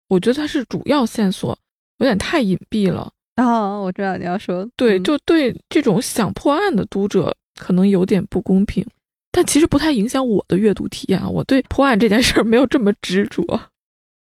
[0.10, 1.58] 我觉得它是主要线索，
[1.98, 3.12] 有点太隐蔽了。
[3.36, 8.86] 啊，我知道你要说，对，嗯就对这种想破案的读者可能有点不公平，
[9.32, 11.28] 但其实不太影响我的阅读体验啊。
[11.28, 13.44] 我对破案这件事儿没有这么执着。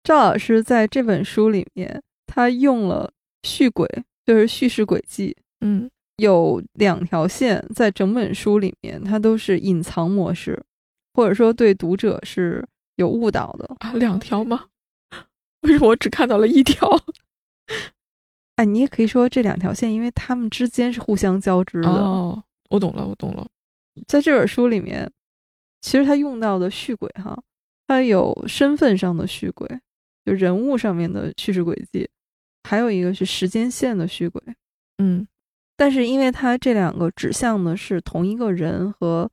[0.02, 3.10] 赵老师在这本书里面，他用了
[3.42, 3.88] 续轨，
[4.24, 10.62] 就是叙事轨迹，嗯有两条线，在整本书里面，它都是隐藏模式，
[11.12, 12.64] 或者说对读者是
[12.96, 13.74] 有误导的。
[13.80, 14.66] 啊，两条吗？
[15.62, 16.88] 为什么我只看到了一条？
[18.56, 21.88] 哎，你也可以说这两条线，因为它们之间是互相交织的。
[21.88, 23.46] 哦，我懂了，我懂了。
[24.06, 25.10] 在这本书里面，
[25.80, 27.36] 其实他用到的续轨哈，
[27.86, 29.68] 它有身份上的续轨，
[30.24, 32.08] 就人物上面的叙事轨迹，
[32.62, 34.42] 还有一个是时间线的续轨。
[34.98, 35.26] 嗯
[35.76, 39.28] 但是因为它这两个指向的是同一个人和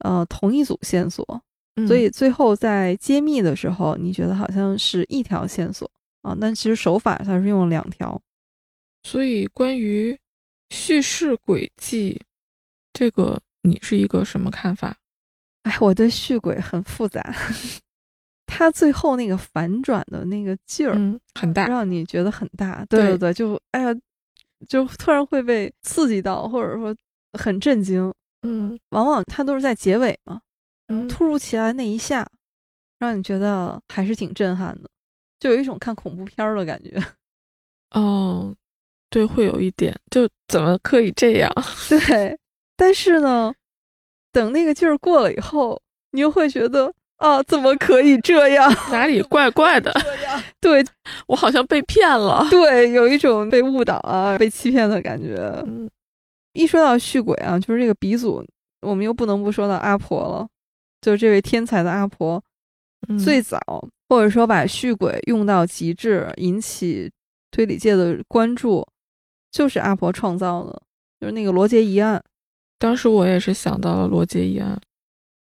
[0.00, 1.42] 呃同一组线索，
[1.76, 8.20] 嗯所以最后在揭秘的时候，你觉得好像是一条线索啊，但其实手法它是用了两条。
[9.06, 10.18] 所以关于
[10.70, 12.20] 叙事轨迹
[12.92, 14.96] 这个，你是一个什么看法？
[15.62, 17.22] 哎，我对续轨很复杂，
[18.46, 21.68] 它最后那个反转的那个劲儿，嗯，很大。
[21.68, 22.84] 让你觉得很大。
[22.86, 23.94] 对对对对，就哎呀，
[24.68, 26.92] 就突然会被刺激到，或者说
[27.38, 28.12] 很震惊。
[28.42, 30.40] 嗯往往它都是在结尾嘛，
[30.88, 32.28] 嗯突如其来那一下，
[32.98, 34.90] 让你觉得还是挺震撼的，
[35.38, 37.00] 就有一种看恐怖片儿的感觉。
[37.94, 38.52] 哦，
[39.10, 41.50] 对，会有一点，就怎么可以这样？
[41.88, 42.38] 对，
[42.76, 43.52] 但是呢，
[44.32, 48.70] 等那个劲儿过了以后，你又会觉得啊，怎么可以这样？
[48.90, 49.92] 哪里怪怪的？
[50.60, 50.84] 对
[51.28, 52.46] 我好像被骗了。
[52.50, 55.36] 对，有一种被误导啊、被欺骗的感觉。
[55.66, 55.88] 嗯
[56.52, 58.42] 一说到续鬼啊，就是这个鼻祖，
[58.80, 60.48] 我们又不能不说到阿婆了，
[61.02, 62.42] 就是这位天才的阿婆，
[63.08, 63.58] 嗯最早
[64.08, 67.12] 或者说把续鬼用到极致，引起
[67.50, 68.82] 推理界的关注，
[69.56, 70.82] 就是阿婆创造的，
[71.18, 72.22] 就是那个罗杰一案，
[72.78, 74.78] 当时我也是想到了罗杰一案。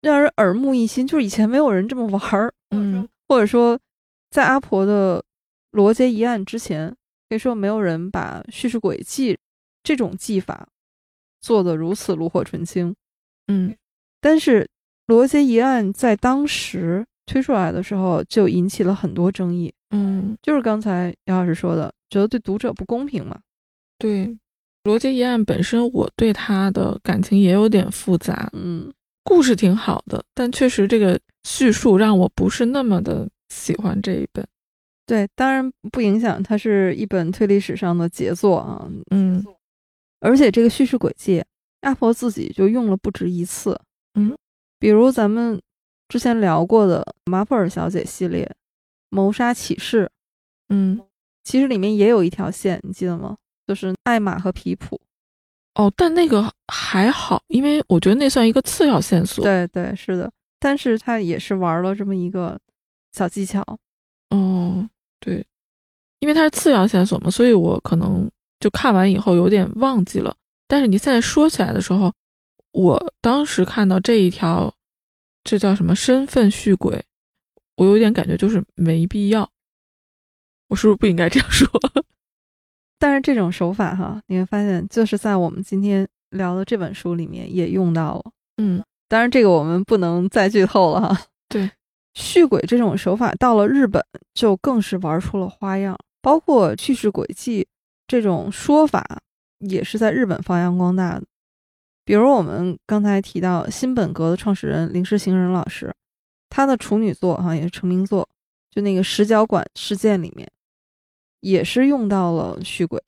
[0.02, 3.78] 让人耳目一新，就是以前没有人这么玩儿，嗯或者说
[4.32, 5.22] 在阿婆的
[5.70, 6.92] 罗杰一案之前，
[7.28, 9.38] 可以说没有人把叙事轨迹
[9.84, 10.66] 这种技法
[11.40, 12.92] 做得如此炉火纯青。
[13.46, 13.76] 嗯
[14.20, 14.68] 但是
[15.06, 19.72] 罗杰一案在当时推出来的时候，就引起了很多争议。
[19.90, 23.38] 嗯，就是刚才杨老师说的，觉得对读者不公平嘛。
[24.00, 24.34] 对，
[24.84, 28.48] 罗杰一案本身，我对他的感情也有点复杂。
[28.54, 28.90] 嗯，
[29.22, 34.44] 故事挺好的，但确实这个叙述让我不是那么的喜欢这一本。
[35.04, 38.88] 对，当然不影响它是一本推理史上的杰作啊。
[39.10, 39.44] 嗯
[40.20, 41.44] 而且这个叙事轨迹，
[41.80, 43.78] 阿婆自己就用了不止一次。
[44.14, 44.36] 嗯，
[44.78, 45.60] 比如咱们
[46.08, 48.44] 之前聊过的马普尔小姐系列
[49.10, 50.04] 《谋杀启示》，
[50.68, 51.00] 嗯，
[51.42, 53.36] 其实里面也有一条线，你记得吗？
[53.70, 55.00] 就是艾玛和皮普。
[55.76, 60.28] 哦，但那个还好，因为我觉得那算一个次要线索。，对对，是的，
[60.58, 62.58] 但是他也是玩了这么一个
[63.12, 63.64] 小技巧。
[64.30, 64.88] 哦，
[65.20, 65.46] 对，
[66.18, 68.28] 因为它是次要线索嘛，所以我可能
[68.58, 70.34] 就看完以后有点忘记了。
[70.66, 72.12] 但是你现在说起来的时候，
[72.72, 74.74] 我当时看到这一条，
[75.44, 77.00] 这叫什么身份续轨，
[77.76, 79.48] 我有点感觉就是没必要。
[80.66, 81.70] 我是不是不应该这样说？
[83.00, 88.30] 但是这种手法哈，你会发现，就是在我们今天聊的这本书里面也用到了。
[88.58, 91.20] 嗯当然，这个我们不能再剧透了哈。
[91.48, 91.68] 对，
[92.14, 94.00] 续鬼这种手法到了日本
[94.34, 97.66] 就更是玩出了花样，包括叙事轨迹
[98.06, 99.04] 这种说法
[99.58, 101.24] 也是在日本发扬光大的。
[102.04, 105.92] 比如我们刚才提到新本格的创始人林世行人老师，
[106.48, 108.28] 他的处女作哈也是成名作，
[108.70, 110.48] 就那个石角馆事件里面，
[111.40, 113.02] 也是用到了续轨，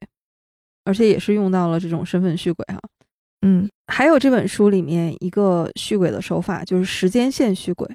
[0.85, 2.81] 而且也是用到了这种身份续轨哈。
[3.43, 3.69] 嗯。
[3.89, 7.87] 还有这本书里面一个续轨的手法，就是时间线续轨，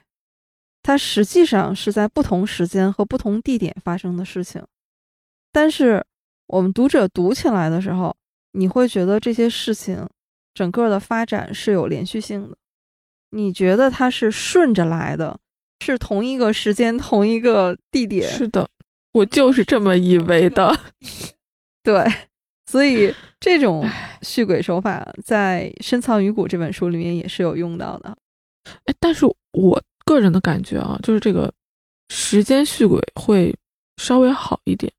[0.84, 4.64] 它实际上是在不同时间和不同地点发生的事情，
[5.52, 6.06] 但是
[6.46, 8.16] 我们读者读起来的时候，
[8.52, 10.08] 你会觉得这些事情
[10.54, 12.56] 整个的发展是有连续性的，
[13.32, 15.40] 你觉得它是顺着来的，
[15.84, 18.70] 是同一个时间、同一个地点，是的，
[19.14, 20.78] 我就是这么以为的。
[21.84, 22.06] 对，
[22.66, 23.88] 所以这种
[24.22, 28.18] 续鬼手法在《深藏于骨》这本书里面也是有用到的。
[28.86, 31.54] 哎，但是我个人的感觉啊，就是这个
[32.10, 33.56] 时间续鬼会
[33.98, 34.92] 稍微好一点，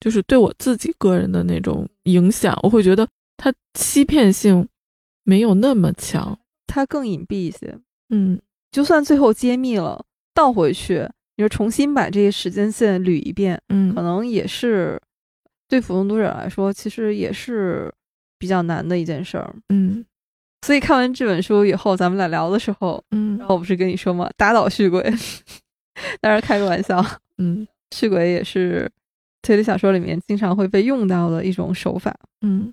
[0.00, 4.68] 就是对我自己个人的那种影响，我会觉得它欺骗性
[5.22, 6.38] 没有那么强。
[6.66, 7.78] 它更隐蔽一些。
[8.10, 8.40] 嗯
[8.72, 10.04] 就算最后揭秘了，
[10.34, 15.00] 倒回去，你说重新把这些时间线捋一遍，嗯可嗯能也是
[15.68, 17.92] 对普通读者来说，其实也是
[18.38, 19.54] 比较难的一件事儿。
[19.68, 20.04] 嗯
[20.62, 24.28] 所以看完这本书以后，咱们俩聊的时候，嗯然后我不是跟你说吗？
[24.36, 25.02] 打倒续鬼，
[26.20, 27.04] 当然开个玩笑，
[27.38, 28.90] 嗯续鬼也是
[29.42, 32.14] 推理小说里面经常会被用到的一种手法。
[32.40, 32.72] 嗯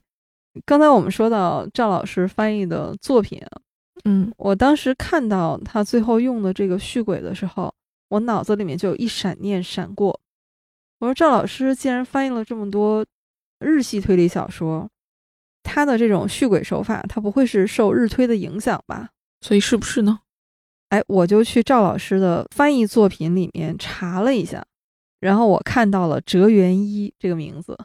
[0.66, 3.62] 刚才我们说到赵老师翻译的作品啊，
[4.06, 7.74] 嗯我当时看到他最后用的这个续鬼的时候，
[8.14, 10.20] 我脑子里面就有一闪念闪过。
[11.00, 13.04] 我说赵老师既然翻译了这么多
[13.60, 14.88] 日系推理小说，
[15.64, 19.10] 他的这种续轨手法，他不会是受日推的影响吧？
[19.42, 20.20] 所以是不是呢？
[20.90, 24.64] 哎，我就去赵老师的翻译作品里面查了一下，
[25.20, 27.76] 然后我看到了哲原一这个名字，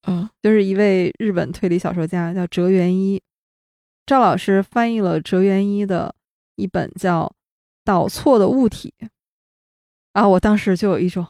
[0.00, 3.20] 啊就是一位日本推理小说家，叫哲原一。
[4.06, 6.14] 赵老师翻译了哲原一的
[6.56, 7.26] 一本叫
[7.84, 8.94] 《导错的物体》
[10.12, 11.26] 啊，我当时就有一种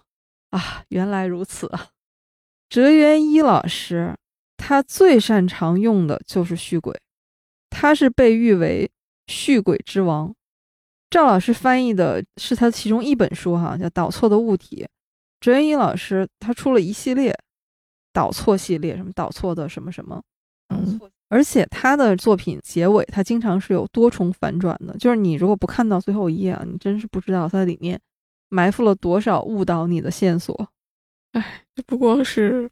[0.51, 1.89] 啊，原来如此啊！
[2.69, 4.17] 折原一老师
[4.57, 6.99] 他最擅长用的就是续轨，
[7.71, 8.91] 他是被誉为
[9.27, 10.35] 续轨之王。
[11.11, 14.85] 赵老师翻译的是他其中一本书哈，叫《导错的物体》。
[15.41, 17.37] 哲元一老师他出了一系列
[18.13, 20.23] 导错系列，什么导错的什么什么，
[20.69, 27.99] 嗯而且他的作品结尾，他经常是有多重反转的，就是你如果不看到最后一页啊，你真是不知道它里面
[28.53, 30.69] 埋伏了多少误导你的线索。
[31.33, 32.69] 哎，这不光是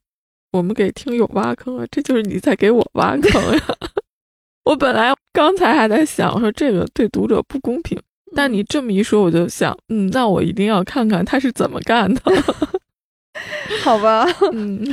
[0.52, 3.62] 我们给听友挖坑啊，这就是你在给我挖坑呀！
[4.64, 7.98] 我本来刚才还在想，我说这个对读者不公平，
[8.36, 12.20] 但你这么一说，我就想，嗯，那我一定要看看他是怎么干的。
[13.82, 14.84] 好吧，嗯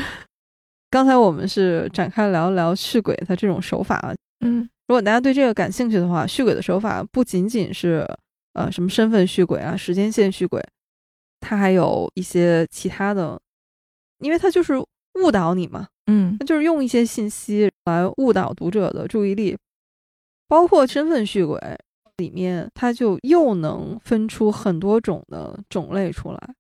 [0.89, 4.15] 刚才我们是展开聊一聊续鬼它这种手法啊。
[4.39, 8.08] 嗯如果大家对这个感兴趣的话，续鬼的手法不仅仅是
[8.54, 10.63] 呃什么身份续鬼啊、时间线续轨，
[11.39, 13.39] 它还有一些其他的，
[14.19, 14.73] 因为它就是
[15.15, 16.38] 误导你嘛，嗯。
[16.39, 19.58] 它就是用一些信息来误导读者的注意力，
[20.47, 21.60] 包括身份续轨
[22.17, 26.56] 里面，它就又能分出很多种的种类出来。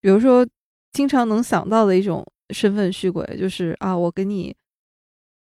[0.00, 0.46] 比如说，
[0.92, 4.54] 经常能想到的一种身份续轨，就是啊，我给你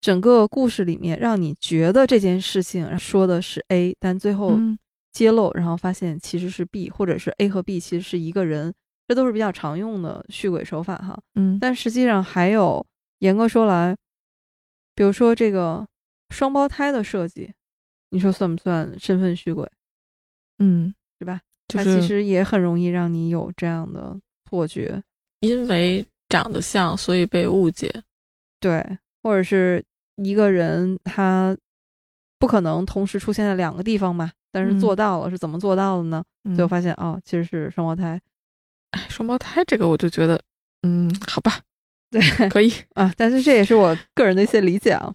[0.00, 4.78] 整个故事里面让你觉得这件事情说的是 A，但最后嗯
[5.14, 8.74] 揭露，然后发现其实是 B，或者是 A 和 B 其实是一个人，
[9.08, 11.18] 这都是比较常用的续轨手法哈。
[11.36, 12.84] 嗯但实际上还有，
[13.20, 13.96] 严格说来，
[14.94, 15.86] 比如说这个
[16.30, 17.54] 双胞胎的设计，
[18.10, 19.66] 你说算不算身份续轨？
[20.58, 21.40] 嗯，是吧？
[21.68, 24.18] 就是它其实也很容易让你有这样的
[24.50, 25.02] 错觉，
[25.40, 28.02] 因为长得像，所以被误解。
[28.60, 29.84] 对，或者是
[30.16, 31.56] 一个人他
[32.38, 36.22] 不可能同时出现在两个地方嘛，但是嗯做到了，是怎么做到的呢？
[36.44, 38.20] 嗯最后发现哦，其实是双胞胎。
[38.92, 40.40] 哎，双胞胎这个我就觉得，
[40.82, 41.60] 嗯，好吧，
[42.12, 42.72] 对可以。
[42.94, 45.12] 啊，但是这也是我个人的一些理解啊。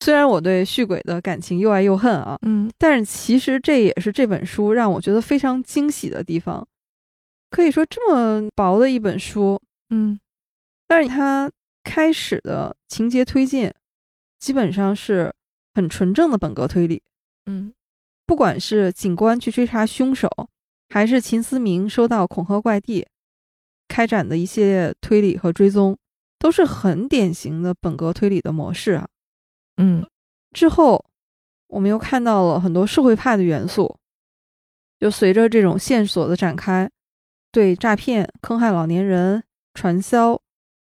[0.00, 6.66] 虽然我对续鬼的感情又爱又恨啊，嗯但是其实这也是这本书让我觉得非常惊喜的地方。
[7.50, 10.18] 可以说这么薄的一本书，嗯
[10.88, 11.50] 但是它
[11.84, 13.72] 开始的情节推进
[14.38, 15.32] 基本上是
[15.74, 17.02] 很纯正的本格推理。
[17.46, 17.72] 嗯
[18.28, 20.28] 不管是警官去追查凶手，
[20.90, 23.08] 还是秦思明收到恐吓怪地，
[23.88, 25.96] 开展的一系列推理和追踪，
[26.38, 29.08] 都是很典型的本格推理的模式啊。
[29.78, 30.06] 嗯
[30.52, 31.02] 之后，
[31.68, 33.96] 我们又看到了很多社会派的元素，
[35.00, 36.90] 就随着这种线索的展开，
[37.50, 40.38] 对诈骗、坑害老年人、传销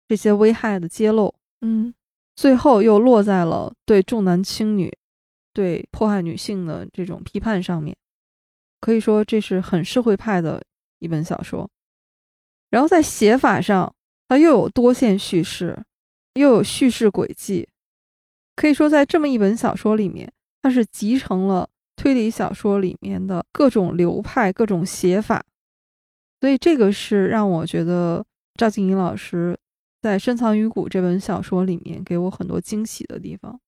[0.06, 1.92] 这些危害的揭露，嗯
[2.36, 4.96] 最后又落在了对重男轻女、
[5.52, 7.96] 对迫害女性的这种批判上面。
[8.80, 10.62] 可以说，这是很社会派的
[10.98, 11.70] 一本小说。
[12.70, 13.94] 然后在写法上，
[14.28, 15.84] 它又有多线叙事，
[16.34, 17.68] 又有叙事轨迹。
[18.56, 25.44] 可以说，在这么一本小说里面，它是集成了推理小说里面的各种流派、各种写法。
[26.40, 29.56] 所以，这个是让我觉得赵静怡老师
[30.00, 33.60] 在《深藏于骨》这本小说里面给我很多惊喜的地方。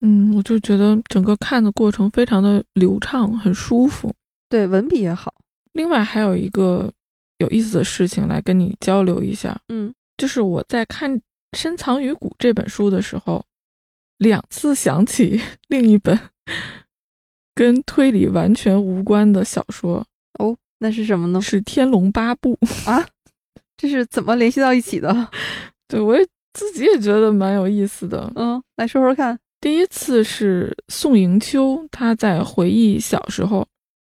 [0.00, 4.12] 嗯，我就觉得整个看的过程非常的流畅，很舒服。
[4.48, 5.32] 对，文笔也好。
[5.72, 6.92] 另外还有一个
[7.38, 11.12] 有意思的事情来跟你交流一下，嗯就是我在看
[11.56, 13.44] 《深藏于骨》这本书的时候，
[14.18, 16.16] 两次想起 另一本
[17.54, 20.06] 跟推理完全无关的小说，
[20.38, 21.40] 哦，那是什么呢？
[21.40, 22.56] 是《天龙八部》。
[22.90, 23.04] 啊，
[23.76, 25.28] 这是怎么联系到一起的？
[25.88, 28.30] 对我也自己也觉得蛮有意思的。
[28.36, 29.36] 嗯，来说说看。
[29.64, 33.66] 第一次是宋迎秋，他在回忆小时候。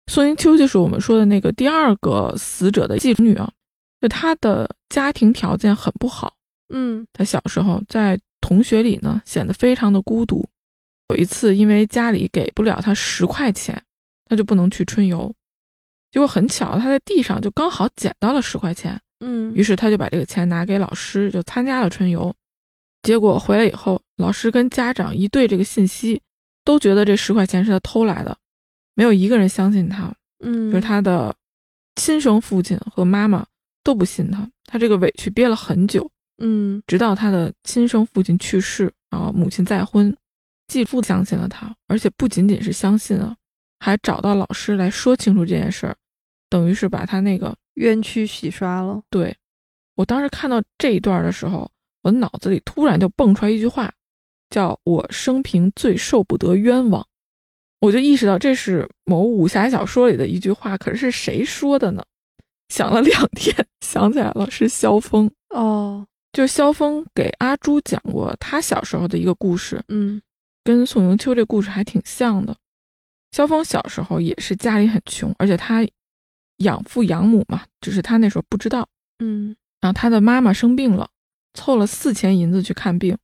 [0.10, 3.52] 宋迎秋就是我们说的那个第二个死者的继女啊，
[4.00, 6.34] 就她的家庭条件很不好。
[6.74, 10.48] 嗯她小时候在同学里呢显得非常的孤独。
[11.10, 13.84] 有一次，因为家里给不了她十块钱，
[14.30, 15.30] 她就不能去春游。
[16.12, 22.34] 结果很巧，她在地上就刚好捡到了十块钱，嗯于是她就把这个钱拿给老师，就参加了春游。
[23.04, 26.22] 结果回来以后，老师跟家长一对这个信息，
[26.64, 28.38] 都觉得这十块钱是他偷来的，
[28.94, 30.14] 没有一个人相信他。
[30.44, 31.36] 嗯，就是他的
[31.96, 33.46] 亲生父亲和妈妈
[33.84, 36.10] 都不信他，他这个委屈憋了很久，
[36.40, 40.16] 嗯直到他的亲生父亲去世，然后母亲再婚，
[40.68, 43.36] 继父相信了他，而且不仅仅是相信啊，
[43.80, 45.96] 还找到老师来说清楚这件事儿，
[46.50, 49.02] 等于是把他那个冤屈洗刷了。
[49.10, 49.36] 对
[49.96, 51.70] 我当时看到这一段的时候，
[52.04, 53.94] 我脑子里突然就蹦出来一句话，
[54.50, 57.06] 叫我生平最受不得冤枉。
[57.80, 62.04] 我就意识到这是某武侠小说里的一句话，可是是谁说的呢？
[62.70, 65.30] 想了两天， 想起来了，是萧峰。
[65.50, 70.22] 哦，就萧峰给阿朱讲过他小时候的一个故事，嗯
[70.64, 72.56] 跟宋迎秋这故事还挺像的。
[73.32, 75.86] 萧峰小时候也是家里很穷，而且他
[76.58, 78.88] 养父养母嘛，只是他那时候不知道。
[79.20, 81.10] 嗯然后他的妈妈生病了，
[81.54, 83.18] 凑了四千银子去看病，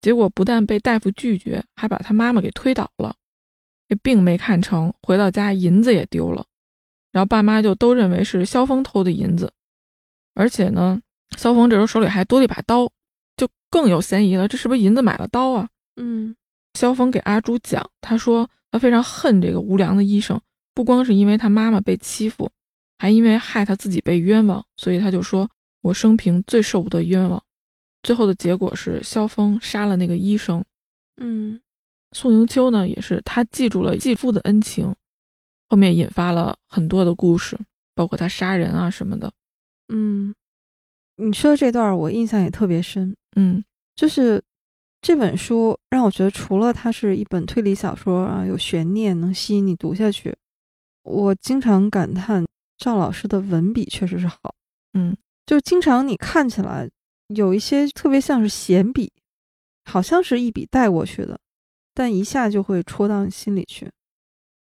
[0.00, 3.16] 结果不但被大夫拒绝，还把他妈妈给推倒了。
[3.88, 6.44] 这病没看成，回到家银子也丢了，
[7.12, 9.52] 然后爸妈就都认为是萧峰偷的银子，
[10.34, 11.00] 而且呢，
[11.36, 12.90] 萧峰这时候手里还多了一把刀，
[13.36, 14.48] 就更有嫌疑了。
[14.48, 15.68] 这是不是银子买了刀啊？
[15.96, 16.34] 嗯
[16.74, 20.40] 萧峰给阿朱讲，他说他非常恨这个无良的医生，
[20.74, 22.50] 不光是因为他妈妈被欺负，
[22.98, 25.48] 还因为害他自己被冤枉，所以他就说
[25.80, 27.42] ：“我生平最受不得冤枉。”
[28.06, 30.64] 最后的结果是萧峰杀了那个医生。
[31.16, 31.60] 嗯，
[32.12, 34.94] 宋迎秋呢，也是他记住了继父的恩情，
[35.68, 37.58] 后面引发了很多的故事，
[37.96, 39.32] 包括他杀人啊什么的。
[39.88, 40.32] 嗯，
[41.16, 43.16] 你说的这段我印象也特别深。
[43.34, 43.64] 嗯，
[43.96, 44.40] 就是
[45.00, 50.32] 这本书让我觉得，除了它是一本推理小说啊，有悬念能吸引你读下去，
[51.02, 52.46] 我经常感叹
[52.78, 54.54] 赵老师的文笔确实是好。
[54.92, 56.88] 嗯，就是经常你看起来
[57.28, 59.12] 有一些特别像是闲笔，
[59.84, 61.40] 好像是一笔带过去的，
[61.92, 63.90] 但一下就会戳到你心里去。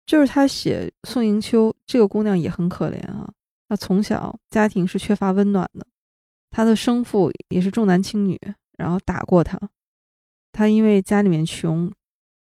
[0.07, 3.31] 就是他写宋迎秋这个姑娘也很可怜啊，
[3.69, 5.87] 她从小家庭是缺乏温暖的，
[6.49, 8.41] 她的生父也是重男轻女，
[8.79, 9.61] 然后打过她。
[10.51, 11.93] 她因为家里面穷，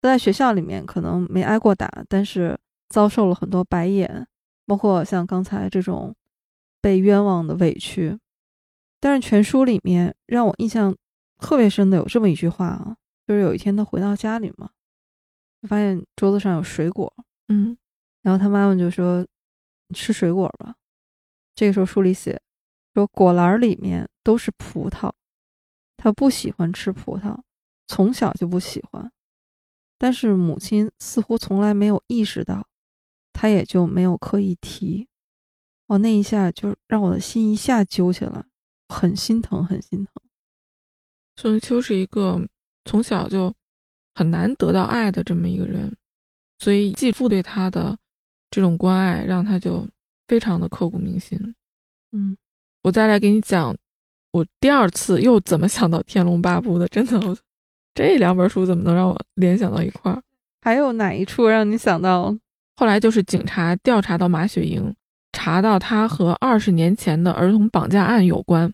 [0.02, 2.58] 在学校里面可能没挨过打，但是
[2.90, 4.26] 遭受了很多白眼，
[4.66, 6.14] 包括像刚才这种
[6.82, 8.18] 被冤枉的委屈。
[9.04, 10.96] 但是全书里面让我印象
[11.36, 12.96] 特别深的有这么一句话啊，
[13.26, 14.70] 就是有一天他回到家里嘛，
[15.60, 17.14] 就发现桌子上有水果。
[17.48, 17.76] 嗯，
[18.22, 19.20] 然后他妈妈就说
[19.88, 20.76] ：“你吃水果吧。”
[21.54, 22.40] 这个时候书里写
[22.94, 25.12] 说果篮里面都是葡萄，
[25.98, 27.38] 他不喜欢吃葡萄，
[27.86, 29.12] 从小就不喜欢。
[29.98, 32.66] 但是母亲似乎从来没有意识到，
[33.34, 35.08] 他也就没有刻意提。
[35.88, 38.46] 哦，那一下就让我的心一下揪起来，
[38.94, 40.12] 很心疼，很心疼。
[41.36, 42.40] 宋迎秋是一个
[42.84, 43.52] 从小就
[44.14, 45.94] 很难得到爱的这么一个人。
[46.60, 47.98] 所以继父对他的
[48.50, 49.86] 这种关爱，让他就
[50.28, 51.38] 非常的刻骨铭心。
[52.12, 52.36] 嗯，
[52.82, 53.76] 我再来给你讲，
[54.30, 56.86] 我第二次又怎么想到《天龙八部》的？
[56.94, 57.36] 真的，
[57.92, 60.22] 这两本书怎么能让我联想到一块儿？
[60.62, 62.34] 还有哪一处让你想到？
[62.76, 64.94] 后来就是警察调查到马雪莹，
[65.32, 68.72] 查到她和二十年前的儿童绑架案有关，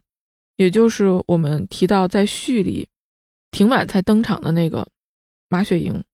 [0.60, 2.86] 也就是我们提到在序里
[3.50, 4.86] 挺晚才登场的那个
[5.48, 6.04] 马雪莹。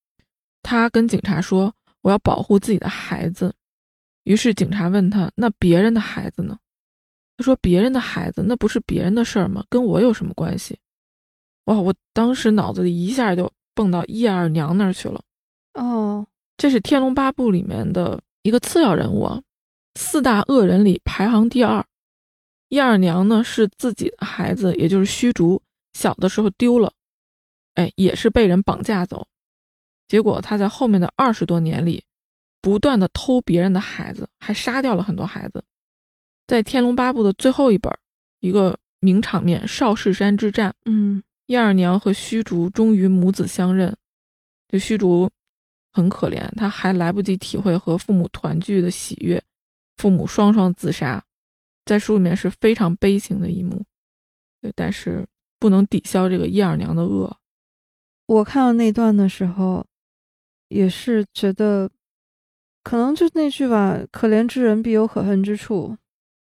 [0.62, 3.52] 她跟警察说：“我要保护自己的孩子。”
[4.22, 6.56] 于是警察问他：“那别人的孩子呢？”
[7.36, 9.64] 他说：“别人的孩子那不是别人的事儿吗？
[9.68, 10.78] 跟我有什么关系？”
[11.66, 11.74] 哇！
[11.74, 15.20] 我当时脑子里一下就蹦到叶二娘那儿去了。
[15.74, 16.24] 哦，
[16.56, 19.42] 这是《天龙八部》里面的一个次要人物啊，
[19.96, 21.84] 四大恶人里排行第二。
[22.68, 25.62] 叶二娘呢是自己的孩子，也就是虚竹
[25.92, 26.92] 小的时候丢了，
[27.74, 29.26] 哎，也是被人绑架走。
[30.08, 32.04] 结果他在后面的二十多年里，
[32.60, 35.64] 不断的偷别人的孩子，还杀掉了很多孩子。
[36.46, 37.92] 在《天龙八部》的最后一本，
[38.40, 43.96] 一个名场面——少室山之战，嗯，叶二娘和虚竹终于母子相认。
[44.68, 45.28] 这虚竹
[45.92, 49.42] 很可怜，他还来不及体会和父母团聚的喜悦，
[49.96, 51.24] 父母双双自杀，
[51.86, 53.82] 在书里面是非常悲情的一幕。
[54.60, 55.26] 对，但是
[55.58, 57.34] 不能抵消这个叶二娘的恶。
[58.26, 59.86] 我看到那段的时候。
[60.68, 61.88] 也是觉得，
[62.82, 65.96] 可能就那句吧，“可怜之人必有可恨之处。”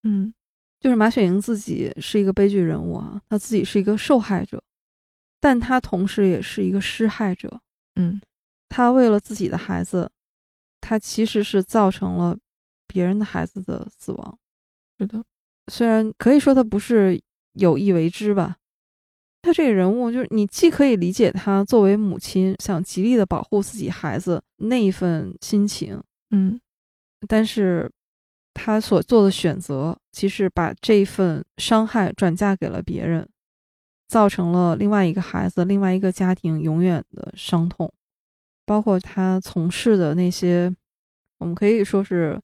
[0.01, 0.33] 嗯，
[0.79, 4.63] 就是马雪莹自己是一个悲剧人物啊，她自己是一个受害者，
[5.39, 7.61] 但她同时也是一个施害者。
[7.93, 8.19] 嗯，
[8.69, 10.11] 她为了自己的孩子，
[10.81, 12.35] 她其实是造成了
[12.87, 14.39] 别人的孩子的死亡。
[14.97, 15.23] 是的，
[15.71, 17.21] 虽然可以说他不是
[17.53, 18.57] 有意为之吧。
[19.41, 26.59] 他这个人物，就是你既可以理解他作为母亲想极力的保护自己孩子那一份心情，嗯，
[27.27, 27.89] 但是
[28.53, 33.29] 他所做的选择，其实把这一份伤害转嫁给了别人，
[34.07, 37.93] 造成了另外一个孩子、另外一个家庭永远的伤痛。
[38.65, 40.75] 包括他从事的那些，
[41.37, 42.37] 我们可以说是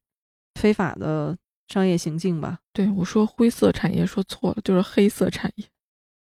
[0.56, 1.38] 非法的
[1.74, 2.60] 商业行径吧。
[2.72, 5.66] 对我说灰色产业说错了，就是黑色产业。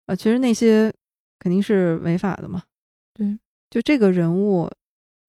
[0.08, 0.92] 啊，其实那些
[1.38, 2.64] 肯定是违法的嘛。
[3.14, 3.38] 对，
[3.70, 4.70] 就这个人物，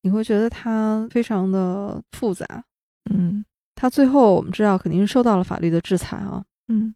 [0.03, 2.65] 你会觉得他非常的复杂。
[3.11, 3.45] 嗯，
[3.75, 6.45] 他最后我们知道肯定是受到了法律的制裁啊。
[6.69, 6.95] 嗯，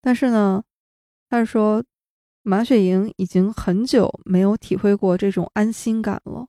[0.00, 0.62] 但是呢，
[1.28, 1.82] 他是说
[2.42, 6.46] 马雪莹已经很久没有体会过这种安心感了。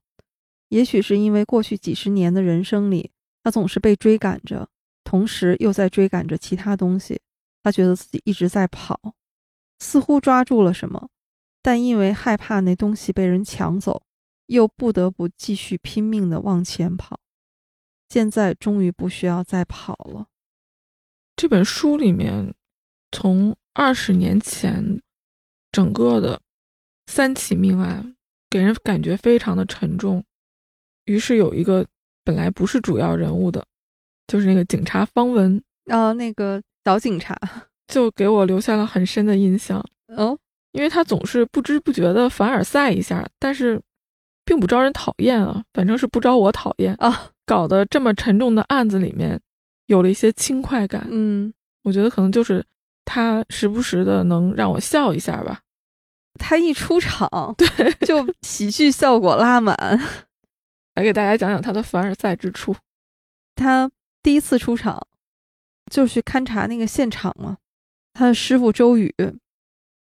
[0.70, 3.12] 也许是因为过去几十年的人生里，
[3.44, 4.68] 他总是被追赶着，
[5.04, 7.22] 同时又在追赶着其他东西，
[7.62, 9.16] 他觉得自己一直在跑。
[9.80, 11.10] 似乎抓住了什么，
[11.62, 14.04] 但因为害怕那东西被人抢走，
[14.46, 17.20] 又不得不继续拼命的往前跑。
[18.08, 20.28] 现在终于不需要再跑了。
[21.36, 22.54] 这本书里面，
[23.12, 25.02] 从二十年前
[25.72, 26.40] 整个的
[27.08, 28.16] 三起命案，
[28.50, 30.24] 给人感觉非常的沉重。
[31.06, 31.86] 于是有一个
[32.24, 33.66] 本来不是主要人物的，
[34.28, 37.38] 就是那个警察方文，啊，那个小警察，
[37.88, 39.84] 就给我留下了很深的印象。
[40.16, 40.38] 哦，
[40.72, 43.82] 因为他总是不知不觉的凡尔赛一下，但是
[44.46, 49.40] 并不招人讨厌啊，反正是不招我讨厌啊，搞得这么沉重的案子里面
[49.88, 51.08] 有了一些轻快感。
[51.10, 51.54] 嗯，
[51.84, 52.64] 我觉得可能就是
[53.06, 55.60] 他时不时的能让我笑一下吧。
[56.40, 59.76] 他一出场， 对，就喜剧效果拉满。
[60.96, 62.76] 来给大家讲讲他的凡尔赛之处。
[63.56, 63.90] 他
[64.24, 65.06] 第一次出场
[65.92, 67.58] 就去勘察那个现场嘛，
[68.14, 69.14] 他的师傅周宇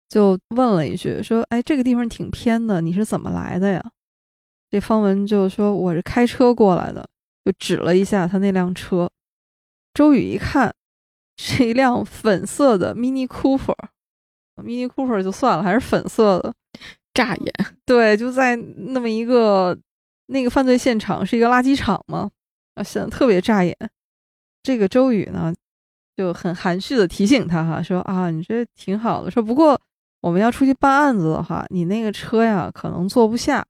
[0.08, 3.84] 就问了一句，说：“哎，这个地方挺偏的，你是怎么来的呀？”
[4.70, 7.06] 这方文就说：“我是开车过来的。”
[7.44, 9.10] 就指了一下他那辆车。
[9.94, 10.74] 周宇一看，
[11.38, 16.54] 是一辆粉色的 Mini Cooper，Mini Cooper 就算了，还是粉色的，
[17.16, 17.54] 扎眼。
[17.86, 19.76] 对，就在那么一个
[20.28, 22.30] 那个犯罪现场是一个垃圾场嘛，
[22.76, 23.76] 啊，显得特别扎眼。
[24.64, 25.54] 这个周宇呢
[26.16, 29.80] 就很含蓄的提醒他哈，说啊，你这挺好的，说不过
[30.22, 33.66] 我们要出去办案子的话，你那个车呀可能坐不下，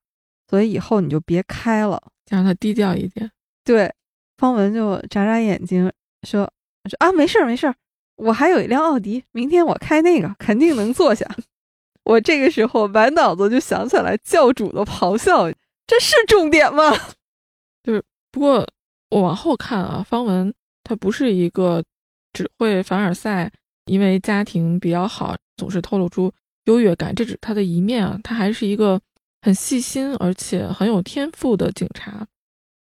[0.49, 3.31] 所以以后你就别开了，让他低调一点。
[3.63, 3.93] 对，
[4.37, 5.91] 方文就眨眨眼睛
[6.27, 6.41] 说
[6.89, 7.75] 说啊，没事儿没事儿，
[8.17, 11.25] 我还有一辆奥迪，明天我开那个肯定能坐下。
[12.03, 15.49] 我这个时候满脑子就想起来教主的咆哮，
[15.85, 16.91] 这是重点吗？
[17.83, 18.67] 就是不过
[19.09, 20.53] 我往后看啊，方文
[20.83, 21.83] 他不是一个
[22.33, 23.51] 只会凡尔赛，
[23.85, 26.31] 因为家庭比较好，总是透露出
[26.65, 28.19] 优越感，这只是他的一面啊。
[28.23, 28.99] 他还是一个
[29.41, 32.25] 很细心而且很有天赋的警察，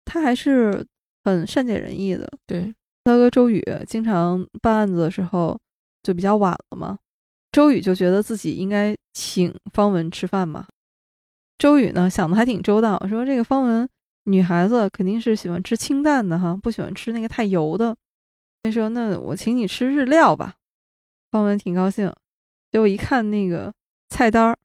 [0.05, 0.85] 他还是
[1.23, 2.29] 很善解人意的。
[2.45, 2.73] 对，
[3.03, 5.59] 他和周宇经常办案子的时候
[6.03, 6.97] 就比较晚了嘛。
[7.51, 10.67] 周宇就觉得自己应该请方文吃饭嘛。
[11.57, 13.89] 周宇呢想的还挺周到，说这个方文
[14.27, 17.95] 女孩子肯定是喜欢吃清淡的哈，不喜欢吃那个太油的。
[18.63, 20.55] 他说：“那我请你吃日料吧。”
[21.31, 22.13] 方文挺高兴，
[22.71, 23.73] 结果一看那个
[24.09, 24.57] 菜单儿，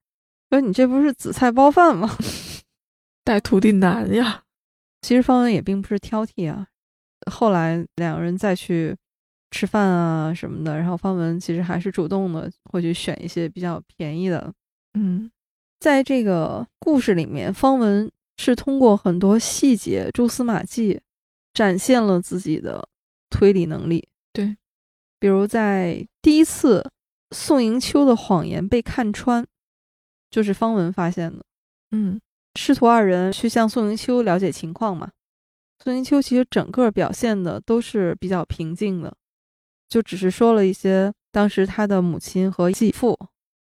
[0.50, 2.16] 说：“你这不是紫菜包饭吗？
[3.24, 4.44] 带徒弟难呀。”
[5.02, 6.66] 其实方文也并不是挑剔啊。
[7.30, 8.96] 后来两个人再去。
[9.54, 14.50] 吃饭啊什么的，然后方文其实还是主动的会去选一些比较便宜的。
[14.94, 15.30] 嗯，
[15.78, 21.00] 在这个故事里面，方文是通过很多细节、蛛丝马迹，
[21.54, 22.88] 展现了自己的
[23.30, 24.08] 推理能力。
[24.32, 24.56] 对，
[25.18, 26.90] 比如在第一次
[27.30, 29.46] 宋迎秋的谎言被看穿，
[30.30, 31.44] 就是方文发现的。
[31.90, 32.20] 嗯，
[32.54, 35.10] 师徒二人去向宋迎秋了解情况嘛。
[35.82, 39.14] 宋迎秋其实整个表现的都是比较平静的。
[39.88, 43.18] 就只是说了一些当时他的母亲和继父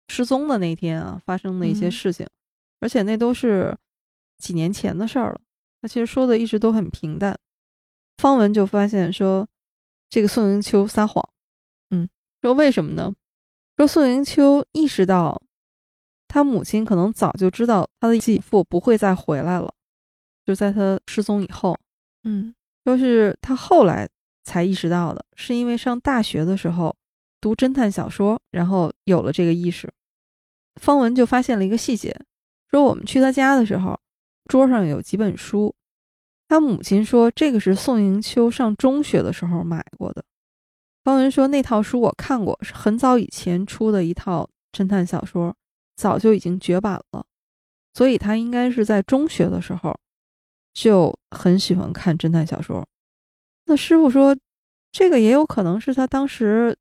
[0.07, 2.24] 失踪的那天啊发生的一些事情，
[2.78, 3.76] 而且那都是
[4.45, 5.40] 几年前的事儿了。
[5.80, 7.38] 他其实说的一直都很平淡。
[8.18, 9.49] 方文就发现说，
[10.11, 11.26] 这个宋迎秋撒谎，
[11.90, 12.09] 嗯，
[12.42, 13.14] 说为什么呢？
[13.76, 15.40] 说宋迎秋意识到
[16.28, 19.72] 他母亲可能早就知道他的继父不会再回来了，
[20.45, 21.78] 就在他失踪以后，
[22.24, 24.09] 嗯，说是他后来。
[24.47, 26.95] 才意识到的，是因为上大学的时候
[27.40, 29.90] 读侦探小说，然后有了这个意识。
[30.78, 32.14] 方文就发现了一个细节，
[32.70, 33.99] 说我们去他家的时候，
[34.47, 35.74] 桌上有几本书。
[36.47, 40.22] 他母亲说这个是宋迎秋上中学的时候买过的。
[41.03, 45.55] 方文说那套书我看过，是很早以前出的一套侦探小说，
[45.97, 47.24] 早就已经绝版了，
[47.92, 49.99] 所以他应该是在中学的时候
[50.72, 52.86] 就很喜欢看侦探小说。
[53.66, 54.36] 那师傅说，
[54.92, 56.76] 这个也有可能是他当时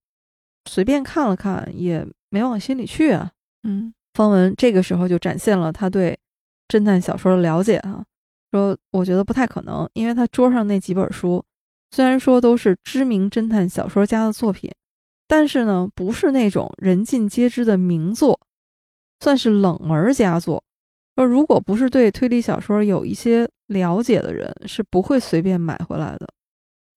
[0.70, 3.32] 随便看了看，也没往心里去啊。
[3.64, 6.18] 嗯，方文这个时候就展现了他对
[6.74, 8.04] 侦探小说的了解啊，
[8.52, 11.46] 说我觉得不太可能，因为他桌上那几本书
[11.92, 14.72] 虽然说都是知名侦探小说家的作品，
[15.28, 18.40] 但是呢，不是那种人尽皆知的名作，
[19.20, 20.64] 算是冷门佳作。
[21.16, 26.28] 说如果不是对推理小说有一些了解的人，是不会随便买回来的。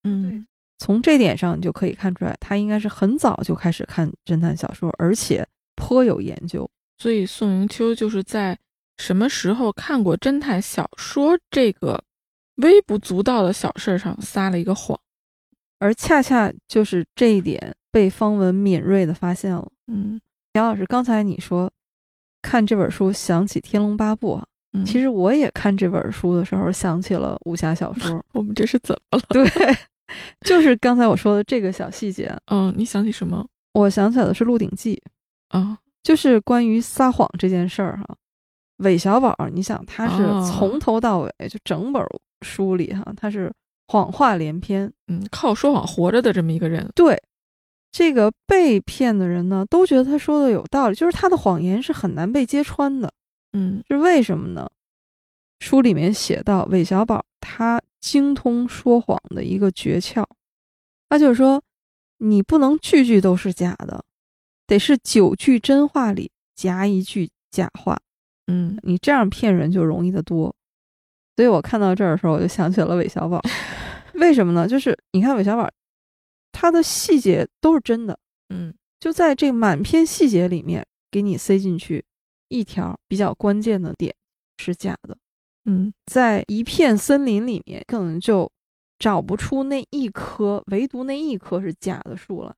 [0.04, 0.46] 嗯，
[0.78, 6.66] 从这点上你就可以看出来，他应该是很早就开始看侦探小说，而且颇有研究。
[6.96, 8.58] 所以宋迎秋就是在
[8.99, 12.03] 什么时候看过侦探小说这个
[12.57, 14.99] 微不足道的小事上撒了一个谎，
[15.78, 19.68] 而恰恰就是这一点被方文敏锐的发现了。
[19.86, 20.20] 嗯，
[20.55, 21.70] 杨老师，刚才你说
[22.42, 28.24] 看这本书想起《天龙八部》啊，嗯其实我也看这本书的时候想起了武侠小说。
[28.32, 29.24] 我们这是怎么了？
[29.28, 29.76] 对。
[30.42, 33.44] 就是刚才我说的这个小细节，嗯，你想起什么？
[33.72, 35.03] 我想起来的是《鹿鼎记》
[35.59, 38.16] 啊，就是关于撒谎这件事儿哈。
[38.78, 42.04] 韦小宝，你想他是从头到尾就整本
[42.42, 43.52] 书里哈，他是
[43.88, 44.92] 谎话连篇。
[45.08, 46.90] 嗯，靠说谎活着的这么一个人。
[46.94, 47.20] 对，
[47.90, 53.10] 这个被骗的人呢，都觉得他说的有道理，就是他的谎言是很难被揭穿的。
[53.52, 54.68] 嗯，是为什么呢？
[55.60, 60.22] 书里面写到，韦小宝他精通说谎的一个诀窍，
[61.08, 61.62] 他就是说，
[62.18, 64.04] 你不能句句都是假的，
[64.66, 67.98] 得是九句真话里夹一句假话。
[68.47, 70.55] 嗯，你这样骗人就容易得多。
[71.36, 73.40] 所以我看到这儿的时候，我就想起了韦小宝。
[74.14, 74.66] 为什么呢？
[74.66, 75.68] 就是你看韦小宝，
[76.53, 78.18] 他的细节都是真的，
[78.49, 82.03] 嗯，就在这满篇细节里面给你塞进去
[82.49, 84.14] 一条比较关键的点
[84.57, 85.16] 是假的。
[85.66, 88.51] 嗯，在一片森林里面，可能就
[88.99, 92.55] 找不出那一棵，唯独那一棵是假的树了。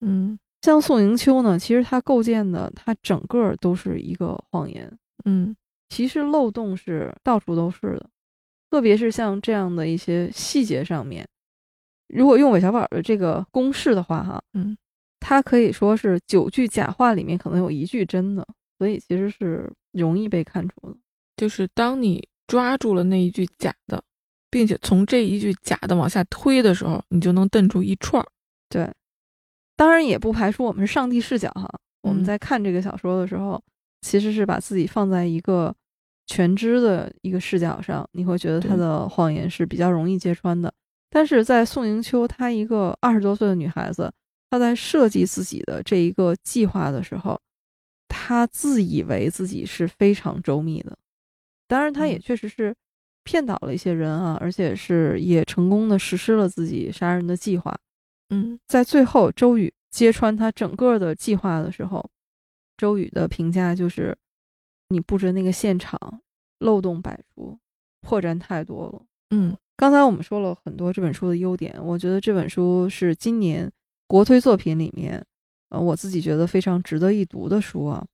[0.00, 4.92] 嗯，像宋迎秋呢，其实他构建的，他整个都是一个谎言。
[5.28, 5.54] 嗯，
[5.90, 8.08] 其实漏洞是到处都是的，
[8.70, 11.28] 特别是像这样的一些细节上面，
[12.08, 14.74] 如果用韦小宝的这个公式的话，哈，嗯，
[15.20, 18.46] 他可以说是九句假话里面可能有一句真的，
[18.78, 20.96] 所以其实是容易被看出的。
[21.36, 24.02] 就是当你抓住了那一句假的，
[24.50, 28.26] 并且从这一句假的往下推的时候，你就能瞪出一串儿。
[28.70, 28.90] 对，
[29.76, 31.68] 当然也不排除我们是上帝视角哈，
[32.00, 33.62] 我们嗯在看这个小说的时候，
[34.00, 35.74] 其实是把自己放在一个
[36.26, 40.72] 全知的一个视角上，你会觉得他的谎言是比较容易揭穿的。
[41.10, 44.12] 但是在宋迎秋，她一个二十多岁的女孩子，
[44.50, 47.40] 她在设计自己的这一个计划的时候，
[48.08, 50.96] 她自以为自己是非常周密的。
[51.66, 52.74] 当然，她也嗯确实是
[53.24, 57.74] 骗倒了一些人啊，而且是也成功的实施了自己杀人的计划。
[58.28, 62.06] 嗯在最后，周宇揭穿他整个的计划的时候，
[62.78, 64.16] 周宇的评价就是：
[64.88, 65.98] 你布置那个现场
[66.60, 67.58] 漏洞百出，
[68.00, 69.02] 破绽太多了。
[69.30, 73.70] 嗯刚才我们说了很多这本书的优点，我觉得这本书是今年
[74.06, 75.22] 国推作品里面，
[75.68, 78.04] 呃，我自己觉得非常值得一读的书啊。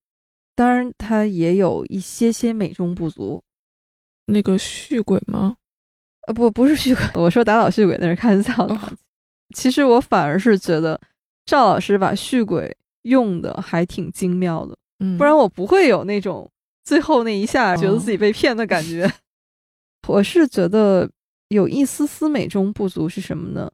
[0.54, 3.42] 当然，它也有一些些美中不足。
[4.26, 5.56] 那个续鬼吗？
[6.26, 8.74] 呃，不，不是续鬼，我说打倒续鬼那是开玩笑的。
[8.74, 8.92] 哦
[9.54, 11.00] 其实我反而是觉得
[11.46, 16.50] 赵老师把续鬼用的还挺精妙的，嗯，不然我不会有那种
[16.82, 19.10] 最后那一下觉得哦自己被骗的感觉。
[20.06, 21.10] 我是觉得
[21.48, 23.70] 有一丝丝美中不足是什么呢？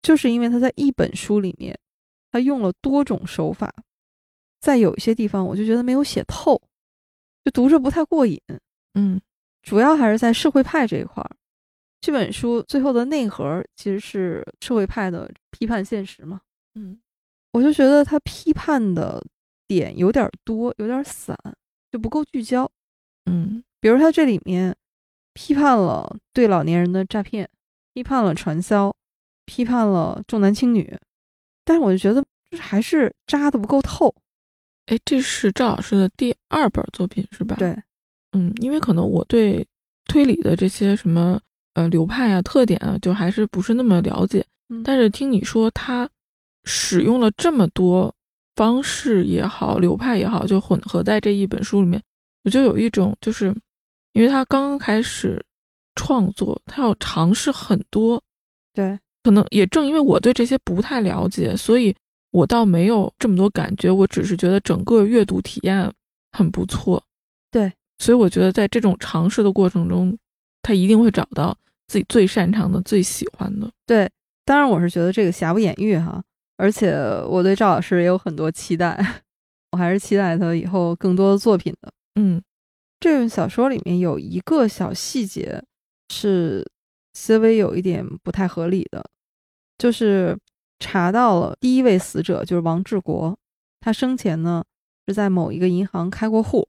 [0.00, 1.78] 就是因为他在一本书里面，
[2.30, 3.74] 他用了多种手法，
[4.60, 6.58] 在有一些地方我就觉得没有写透，
[7.44, 8.40] 就读着不太过瘾。
[8.94, 9.20] 嗯
[9.62, 11.30] 主要还是在社会派这一块儿。
[12.00, 16.40] 这本书最后的内核其实是社会派的批判现实嘛，
[16.76, 16.98] 嗯
[17.52, 19.24] 我就觉得他批判的
[19.66, 21.36] 点有点多，有点散，
[21.90, 22.70] 就不够聚焦。
[23.26, 24.74] 嗯比如他这里面
[25.34, 27.48] 批判了对老年人的诈骗，
[27.94, 28.94] 批判了传销，
[29.46, 30.98] 批判了重男轻女，
[31.64, 32.20] 但是我就觉得
[32.50, 34.14] 就是还是扎的不够透。
[34.86, 37.76] 哎，这是赵老师的第二本作品是吧？，对，
[38.32, 39.66] 嗯，因为可能我对
[40.06, 41.38] 推理的这些什么
[41.74, 44.44] 呃流派啊、特点啊，就还是不是那么了解。
[44.70, 46.08] 嗯但是听你说他
[46.68, 48.14] 使用了这么多
[48.54, 52.02] 方式也好，流派也好，就混合在这一本书里面，
[52.44, 53.54] 我就有一种就是，
[54.12, 55.42] 因为他刚刚开始
[55.94, 58.22] 创作，他要尝试很多，
[58.74, 61.96] 对，可能也正因为我对这些不太了解，所以
[62.32, 63.90] 我倒没有这么多感觉。
[63.90, 65.90] 我只是觉得整个阅读体验
[66.32, 67.02] 很不错。
[67.50, 70.14] 对，所以我觉得在这种尝试的过程中，
[70.60, 71.56] 他一定会找到
[71.86, 73.70] 自己最擅长的、最喜欢的。
[73.86, 74.10] 对，
[74.44, 76.22] 当然我是觉得这个瑕不掩瑜哈，
[76.58, 76.92] 而且
[77.26, 79.22] 我对赵老师也有很多期待，
[79.72, 81.90] 我还是期待他以后更多的作品的。
[82.16, 82.42] 嗯
[83.00, 85.62] 这本小说里面有一个小细节
[86.08, 86.68] 是
[87.14, 89.08] 稍微有一点不太合理的，
[89.78, 90.36] 就是
[90.80, 93.38] 查到了第一位死者就是王志国，
[93.78, 94.64] 他生前呢
[95.06, 96.66] 是在某一个银行开过户。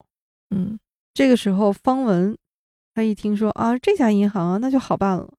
[0.52, 0.80] 嗯
[1.16, 2.38] 这个时候，方文
[2.94, 5.34] 他一听说啊这家银行啊，那就好办了，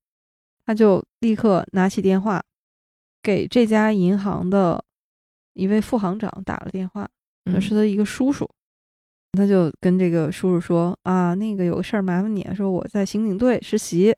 [0.66, 2.42] 他就立刻拿起电话
[3.23, 4.85] 给这家银行的
[5.55, 7.09] 一位副行长打了电话。
[7.47, 8.49] 嗯是他一个叔叔，
[9.33, 14.11] 他就跟这个叔叔说啊，那个有个事儿麻烦你，说我在刑警队实习，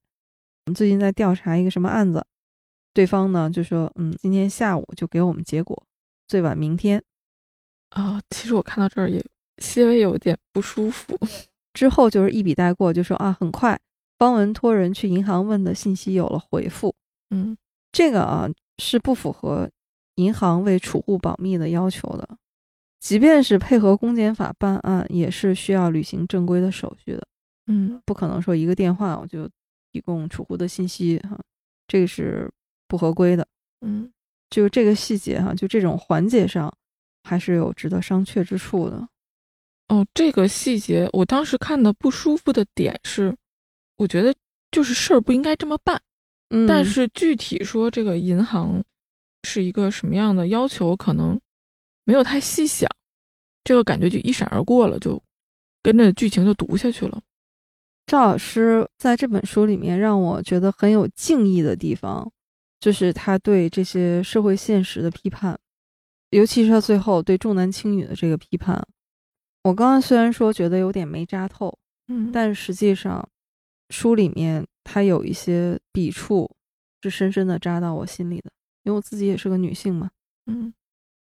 [0.67, 2.27] 我们最近在调查一个什么案子。
[2.93, 5.83] 对方呢就说，嗯，今天下午就给我们结果，
[6.27, 7.03] 最晚明天。
[7.91, 9.25] 啊、其实我看到这儿也
[9.59, 11.19] 稍微有点不舒服。
[11.73, 13.79] 之后就是一笔带过，就说啊，很快，
[14.19, 16.95] 方文托人去银行问的信息有了回复。
[17.31, 17.57] 嗯
[17.93, 18.49] 这个啊
[18.79, 19.70] 是不符合
[20.16, 22.29] 银行为储户保密的要求的，
[23.01, 27.27] 即便是配合公检法办案，也是需要履行正规的手续的。
[27.66, 29.49] 嗯不可能说一个电话我就
[29.93, 31.39] 提供储户的信息哈，
[31.87, 32.51] 这个是
[32.89, 33.47] 不合规的。
[33.81, 34.11] 嗯，
[34.51, 36.73] 就这个细节哈、就这种环节上，
[37.23, 39.09] 还是有值得商榷之处的。
[39.89, 43.35] 哦，这个细节我当时看的不舒服的点是，
[43.97, 44.35] 我觉得
[44.70, 46.01] 就是事儿不应该这么办。
[46.55, 48.85] 嗯但是具体说这个银行
[49.43, 51.41] 是一个什么样的要求，可能
[52.05, 52.89] 没有太细想，
[53.65, 55.21] 这个感觉就一闪而过了，就
[55.83, 57.21] 跟着剧情就读下去了。
[58.07, 62.31] 赵老师在这本书里面让我觉得很有敬意的地方，
[62.81, 65.59] 就是他对这些社会现实的批判，
[66.31, 68.87] 尤其是他最后对重男轻女的这个批判。
[69.63, 71.79] 我刚刚虽然说觉得有点没扎透，
[72.09, 73.27] 嗯但实际上
[73.91, 76.51] 书里面它有一些笔触
[77.03, 78.51] 是深深的扎到我心里的，
[78.85, 80.11] 因为我自己也是个女性嘛。
[80.47, 80.72] 嗯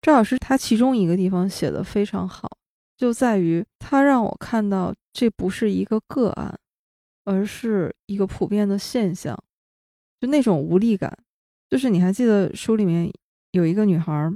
[0.02, 2.50] 赵老师他其中一个地方写的非常好，
[2.96, 6.58] 就在于他让我看到这不是一个个案，
[7.24, 9.36] 而是一个普遍的现象，
[10.18, 11.18] 就那种无力感。
[11.68, 13.12] 就是你还记得书里面
[13.52, 14.34] 有一个女孩儿，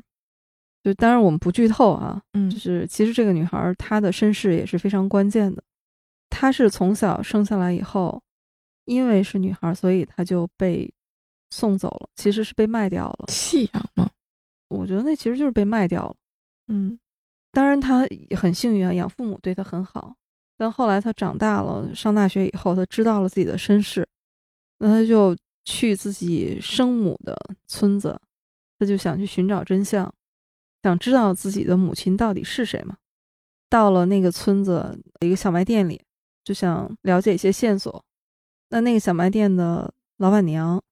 [0.82, 5.64] 就当然我们不剧透啊，嗯就是其实这个女孩儿她的身世也是非常关键的，
[6.28, 8.22] 她是从小生下来以后，
[8.84, 10.92] 因为是女孩儿，所以她就被
[11.50, 13.24] 送走了，其实是被卖掉了。
[13.28, 14.10] 弃养吗。
[14.68, 16.14] 我觉得那其实就是被卖掉了。
[16.68, 16.98] 嗯
[17.52, 20.16] 当然，他也很幸运啊，养父母对她很好。
[20.56, 24.04] 但后来她长大了，上大学以后，她知道了自己的身世，
[24.78, 28.20] 那她就去自己生母的村子，
[28.76, 30.12] 她就想去寻找真相，
[30.82, 32.96] 想知道自己的母亲到底是谁嘛。
[33.70, 36.02] 到了那个村子一个小卖店里，
[36.42, 38.04] 就想了解一些线索。
[38.74, 40.82] 那那个小卖店的老板娘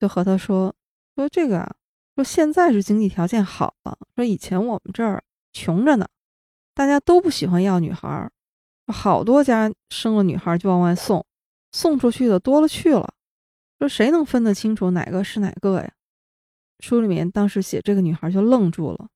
[0.00, 0.74] 就和他说
[1.14, 1.76] ：“说这个啊，
[2.16, 5.22] 说现在是经济条件好了，说以前我们这儿
[5.52, 6.08] 穷着呢，
[6.74, 8.32] 大家都不喜欢要女孩儿，
[8.88, 11.24] 好多家生了女孩就往外送，
[11.70, 13.14] 送出去的多了去了，
[13.78, 15.92] 说谁能分得清楚哪个是哪个呀？
[16.80, 19.08] 书里面当时写这个女孩就愣住了，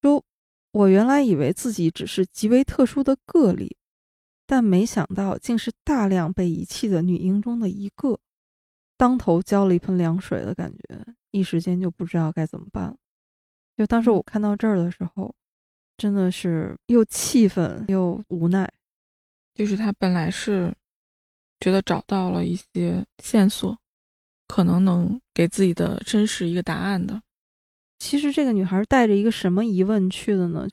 [0.00, 0.22] 说
[0.70, 3.76] ：“我原来以为自己只是极为特殊的个例，
[4.50, 8.18] 但没想到竟是大量被遗弃的女婴中的一个。”
[8.98, 12.96] 当头浇了一盆凉水的感觉，一时间就不知道该怎么办了。
[13.76, 15.32] 就当时我看到这儿的时候，
[15.96, 18.68] 真的是又气愤又无奈。
[19.54, 20.74] 就是他本来是
[21.60, 23.78] 觉得找到了一些线索，
[24.48, 27.22] 可能能给自己的真实一个答案的。
[28.00, 30.66] 其实这个女孩带着一个什么疑问去的呢？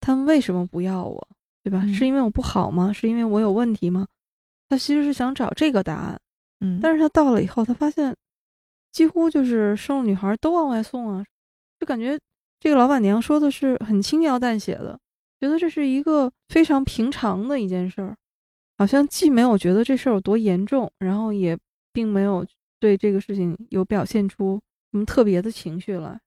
[0.00, 1.28] 他们为什么不要我，
[1.62, 1.82] 对吧？
[1.84, 2.92] 嗯是因为我不好吗？
[2.92, 4.06] 是因为我有问题吗？
[4.68, 6.20] 他其实是想找这个答案。
[6.60, 8.14] 嗯，但是他到了以后，他发现
[8.92, 11.24] 几乎就是生了女孩都往外送啊，
[11.78, 12.18] 就感觉
[12.58, 14.98] 这个老板娘说的是很轻描淡写的，
[15.40, 18.16] 觉得这是一个非常平常的一件事儿，
[18.76, 21.56] 好像既没有觉得这事儿有多严重，然后也
[21.92, 22.46] 并没有
[22.78, 24.60] 对这个事情有表现出
[24.92, 26.20] 什么特别的情绪来。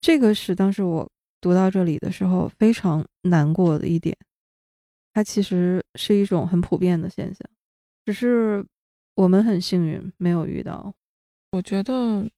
[0.00, 1.08] 这个是当时我
[1.40, 4.16] 读到这里的时候非常难过的一点，
[5.16, 7.38] 它其实是一种很普遍的现象，
[8.04, 8.62] 只是
[9.14, 10.92] 我们很幸运没有遇到。
[11.52, 12.28] 我觉得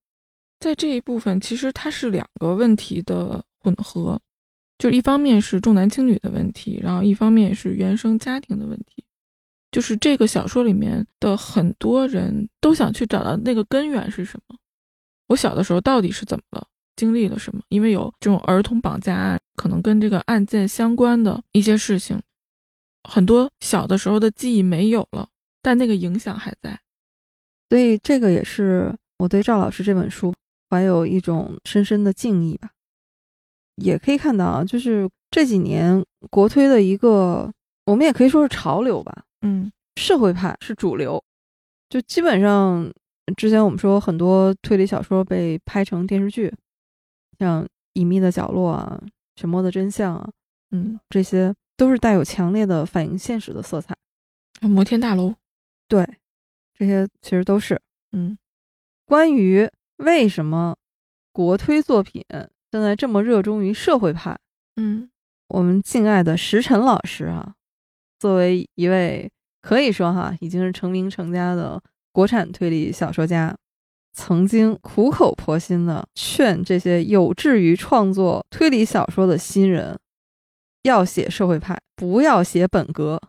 [0.60, 4.20] 在这一部分，其实它是两个问题的混合，
[4.78, 9.04] 就一方面是重男轻女的问题，然后一方面是原生家庭的问题。
[9.72, 14.56] 就是这个小说里面的很多人都想去找到那个根源是什么。
[15.26, 16.64] 我小的时候到底是怎么了，
[16.94, 17.60] 经历了什么？
[17.70, 22.22] 因为有这种儿童绑架案，可能跟这个案件相关的一些事情，
[23.04, 25.28] 很多小的时候的记忆没有了，
[25.60, 26.78] 但那个影响还在。
[27.68, 30.32] 所以这个也是我对赵老师这本书
[30.70, 32.70] 怀有一种深深的敬意吧。
[33.76, 37.52] 也可以看到啊，就是这几年国推的一个，
[37.86, 41.22] 我们也可以说是潮流吧，嗯社会派是主流，
[41.88, 42.90] 就基本上
[43.36, 46.52] 之前我们说很多推理小说被拍成电视剧，
[47.38, 49.00] 像《隐秘的角落》啊，
[49.36, 50.28] 《沉默的真相》啊，
[50.72, 53.96] 嗯，这些都是带有强烈的反映现实的色彩。
[54.60, 55.32] 摩天大楼，
[55.86, 56.04] 对，
[56.74, 57.80] 这些其实都是
[58.12, 58.36] 嗯
[59.06, 60.76] 关于为什么
[61.32, 62.22] 国推作品
[62.72, 64.36] 现在这么热衷于社会派。
[64.76, 65.08] 嗯
[65.46, 67.54] 我们敬爱的石晨老师啊，
[68.18, 69.30] 作为一位
[69.62, 71.80] 可以说哈已经是成名成家的
[72.12, 73.56] 国产推理小说家，
[74.12, 79.96] 曾经苦口婆心的劝这些有志于创作推理小说的新人，
[80.82, 83.20] 要写社会派，不要写本格。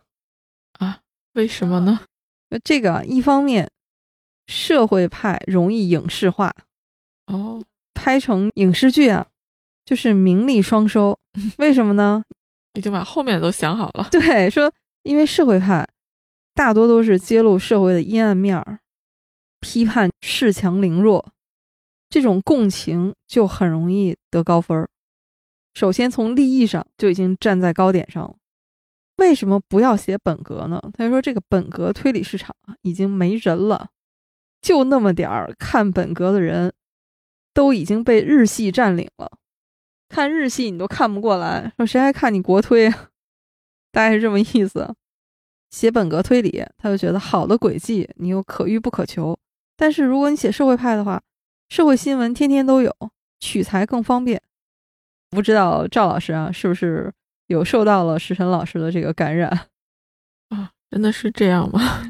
[0.78, 1.00] 啊，
[1.34, 2.00] 为什么呢？
[2.50, 3.70] 那这个啊一方面，
[4.46, 6.52] 社会派容易影视化，
[7.26, 7.62] 哦，
[7.94, 9.26] 拍成影视剧啊，
[9.84, 11.18] 就是名利双收。
[11.58, 12.24] 为什么呢？
[12.74, 14.08] 已经把后面都想好了。
[14.12, 14.72] 对，说
[15.02, 15.88] 因为社会派
[16.54, 18.80] 大多都是揭露社会的阴暗面儿，
[19.60, 21.32] 批判恃强凌弱，
[22.08, 24.88] 这种共情就很容易得高分儿。
[25.74, 28.34] 首先从立意上就已经站在高点上了。
[29.16, 30.80] 为什么不要写本格呢？
[30.94, 33.90] 他就说这个本格推理市场已经没人了，
[34.62, 36.72] 就那么点儿看本格的人，
[37.52, 39.30] 都已经被日系占领了。
[40.08, 43.08] 看日系你都看不过来，说谁还看你国推啊？
[43.92, 44.94] 大概是这么意思。
[45.70, 49.38] 写本格推理，他就觉得好的轨迹你又可遇不可求。
[49.76, 51.22] 但是如果你写社会派的话，
[51.68, 52.92] 社会新闻天天都有，
[53.38, 54.42] 取材更方便。
[55.30, 57.12] 不知道赵老师啊，是不是？
[57.46, 59.50] 有受到了石晨老师的这个感染
[60.50, 62.06] 啊，真的是这样吗？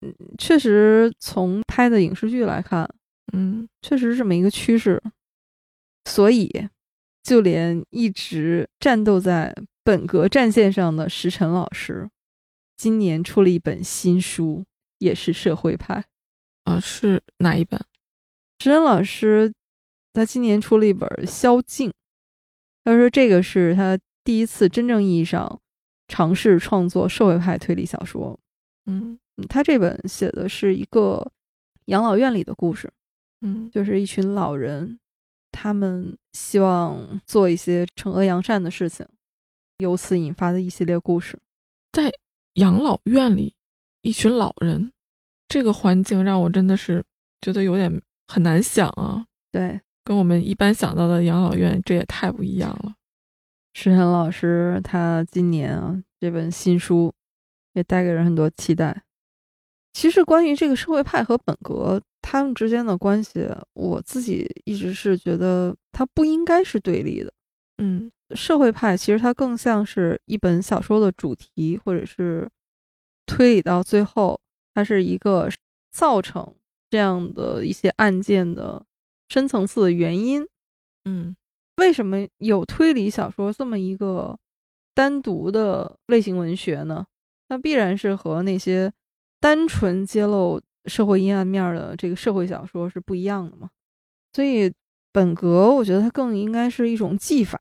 [0.00, 2.88] 嗯，确实从拍的影视剧来看，
[3.32, 5.00] 嗯，确实是这么一个趋势。
[6.04, 6.68] 所以，
[7.22, 9.54] 就连一直战斗在
[9.84, 12.10] 本格战线上的石晨老师，
[12.76, 14.64] 今年出了一本新书，
[14.98, 16.04] 也是社会派。
[16.64, 17.80] 啊，是哪一本？
[18.58, 19.52] 石晨老师
[20.12, 21.90] 他今年出了一本《宵禁》，
[22.84, 23.98] 他说这个是他。
[24.26, 25.60] 第一次真正意义上
[26.08, 28.40] 尝试创作社会派推理小说，
[28.86, 29.18] 嗯，
[29.50, 31.30] 他这本写的是一个
[31.84, 32.90] 养老院里的故事，
[33.42, 34.98] 嗯，就是一群老人，
[35.52, 39.06] 他们希望做一些惩恶扬善的事情，
[39.76, 41.38] 由此引发的一系列故事。
[41.92, 42.10] 在
[42.54, 43.54] 养老院里，
[44.00, 44.90] 一群老人，
[45.48, 47.04] 这个环境让我真的是
[47.42, 49.26] 觉得有点很难想啊。
[49.52, 52.94] 对，跟我们一般想到的养老院，这也太不一样了。
[53.72, 57.12] 石晨老师他今年啊这本新书
[57.72, 59.02] 也带给人很多期待。
[59.92, 67.32] 其实关于这个社会派和本格他们之间的关系，我自己一直是觉得它不应该是对立的。
[67.78, 72.48] 嗯，社会派其实它更像是一本小说的主题，或者是
[73.26, 74.40] 推理到最后，
[74.74, 75.48] 它是一个
[75.92, 76.54] 造成
[76.90, 78.84] 这样的一些案件的
[79.28, 80.46] 深层次的原因。
[81.04, 81.36] 嗯。
[81.78, 84.38] 为什么有推理小说这么一个
[84.94, 87.04] 单独的类型文学呢？
[87.48, 88.92] 那必然是和那些
[89.40, 93.68] 单纯揭露社会阴暗面的这个社会小说是不一样的嘛。
[94.32, 94.72] 所以
[95.10, 97.60] 本格，我觉得它更应该是一种技法。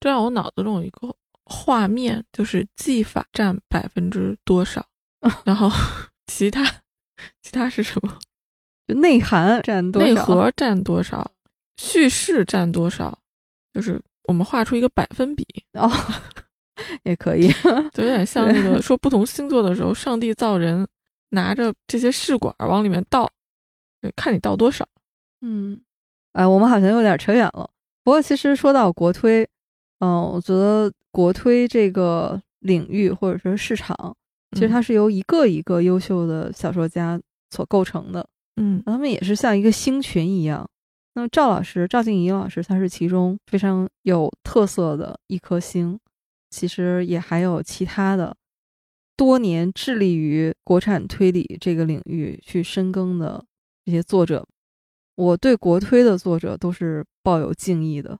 [0.00, 4.84] 这让我脑子中有一个画面，就是技法占百分之多少，
[5.46, 5.70] 然后
[6.26, 6.64] 其他
[7.40, 8.18] 其他是什么？
[8.86, 10.08] 就内涵占多少？
[10.08, 11.30] 内核占多少？
[11.76, 13.18] 叙事占多少？
[13.74, 15.90] 就是我们画出一个百分比哦，
[17.04, 17.48] 也可以，
[17.92, 20.86] 就有点像那个 说不同星座的时候，上帝造人
[21.30, 23.30] 拿着这些试管往里面倒，
[24.14, 24.86] 看你倒多少。
[25.42, 25.80] 嗯，
[26.32, 27.68] 哎，我们好像有点扯远了。
[28.02, 29.46] 不过其实说到国推，
[29.98, 34.16] 嗯，我觉得国推这个领域或者说市场，
[34.52, 37.20] 其实它是由一个一个优秀的小说家
[37.50, 38.26] 所构成的。
[38.56, 40.68] 嗯，他们也是像一个星群一样。
[41.14, 45.98] 那么赵老师赵静怡老师，他是其中非常有特色的一颗星。
[46.50, 48.34] 其实也还有其他的
[49.16, 53.44] 多年致力于国产推理这个领域去深耕的
[53.84, 54.46] 这些作者。
[55.16, 58.18] 我对国推的作者都是抱有敬意的。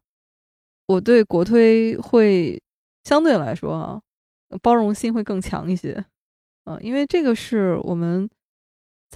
[0.86, 2.60] 我对国推会
[3.04, 4.00] 相对来说啊，
[4.60, 6.04] 包容心会更强一些。
[6.64, 8.28] 嗯，因为这个是我们。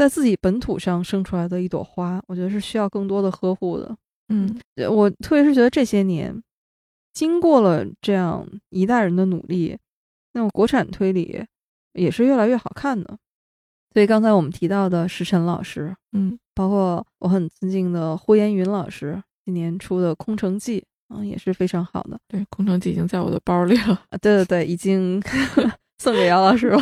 [0.01, 3.95] 在自己本土上生出来的一朵花，我觉得是需要更多的呵护的。
[4.31, 6.43] 嗯，我特别是觉得这些年，
[7.13, 9.77] 经过了这样一代人的努力，
[10.33, 11.45] 那种国产推理
[11.93, 13.19] 也是越来越好看的。
[13.93, 20.81] 所以刚才我们提到的石晨老师，嗯，包括我很尊敬的呼延云老师今年出的《空城计》，
[21.15, 22.19] 嗯，也是非常好的。
[22.27, 24.03] 对，《空城计》已经在我的包里了。
[24.09, 25.23] 啊，对对对，已经
[26.01, 26.81] 送给姚老师了。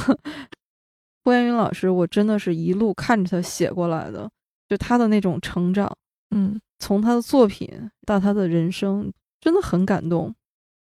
[1.29, 4.27] 郭延云老师，我真的是一路看着他写过来的，
[4.67, 5.95] 就他的那种成长，
[6.35, 7.69] 嗯，从他的作品
[8.07, 10.35] 到他的人生，真的很感动。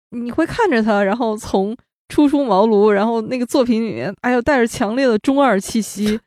[0.08, 1.76] 你会看着他，然后从
[2.08, 6.18] 初出茅庐，然后那个作品里面，哎呦，带着强烈的中二气息，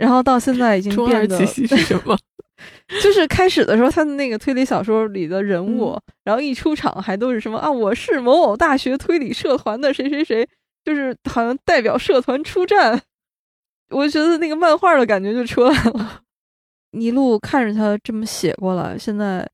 [0.00, 2.18] 然后到现在已经变得中二气息是什么？
[3.00, 10.44] 就是开始的时候，他的那个推理小说里的人物，嗯、然后一出场还都是什么啊，我是某某大学推理社团的谁谁谁，
[10.84, 13.00] 就是好像代表社团出战。
[13.90, 16.22] 我觉得那个漫画的感觉就出来了，
[16.92, 19.48] 一路看着他这么写过来，现在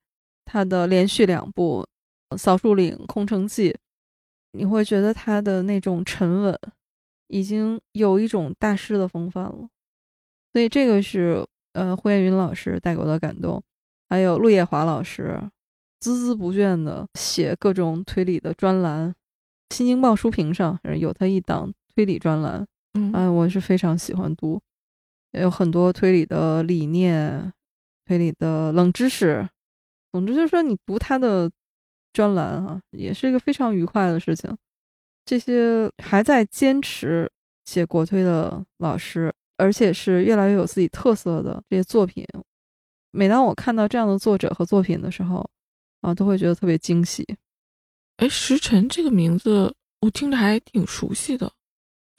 [0.45, 1.87] 他的连续两部
[2.37, 3.71] 《扫树岭》《空城计》，
[4.53, 6.59] 你会觉得他的那种沉稳，
[7.29, 9.69] 已经有一种大师的风范了。
[10.53, 13.63] 所以这个是呃胡彦云老师带给我的感动，
[14.09, 15.39] 还有陆叶华老师
[16.01, 19.11] 孜孜不倦的写各种推理的专栏，
[19.75, 22.67] 《新京报》书评上有他一档推理专栏。
[22.95, 24.61] 嗯，哎，我是非常喜欢读。
[25.33, 27.53] 也有很多推理的理念、
[28.05, 29.49] 推理的冷知识。
[30.11, 31.51] 总之就是说，你读他的
[32.13, 34.55] 专栏啊，也是一个非常愉快的事情。
[35.25, 37.31] 这些还在坚持
[37.65, 42.27] 写国推的老师，而且是越来越有自己特色的这些作品，
[43.11, 45.49] 每当我看到这样的作者和作品的时候，
[46.03, 47.25] 啊，都会觉得特别惊喜。
[48.19, 51.51] 哎，石晨这个名字我听着还挺熟悉的，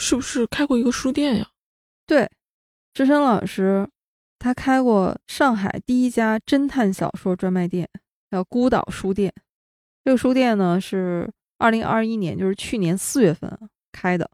[0.03, 1.47] 是不是开过一个书店呀？
[2.05, 2.29] 对，
[2.93, 3.87] 志深老师，
[4.37, 7.89] 他开过上海第一家侦探小说专卖店，
[8.29, 9.33] 叫孤岛书店。
[10.03, 13.57] 这个书店呢是二零二一年，就是去年四月份
[13.93, 14.29] 开的。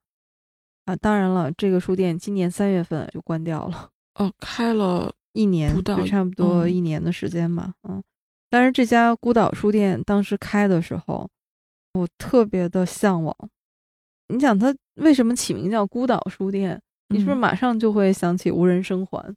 [0.85, 3.91] 啊，当然了，这个书店今年三月份就关掉了。
[4.15, 7.71] 哦，开了一年，不到就差不多嗯一年的时间吧。
[7.87, 8.01] 嗯，
[8.49, 11.29] 但是这家孤岛书店当时开的时候，
[11.93, 13.37] 我特别的向往。
[14.29, 16.79] 你想它为什么起名叫孤岛书店？
[17.09, 19.35] 你是不是嗯马上就会想起无人生还？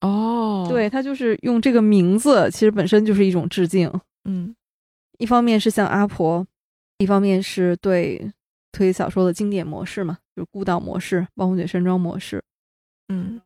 [0.00, 3.90] 哦，对，，它就是用这个名字，其实本身就是一种致敬。
[4.24, 4.54] 嗯
[5.18, 6.44] 一方面是向阿婆，
[6.98, 8.32] 一方面是对
[8.72, 12.42] 推理小说的经典模式嘛，就是孤岛模式、暴风雪山庄模式。
[13.08, 13.40] 嗯，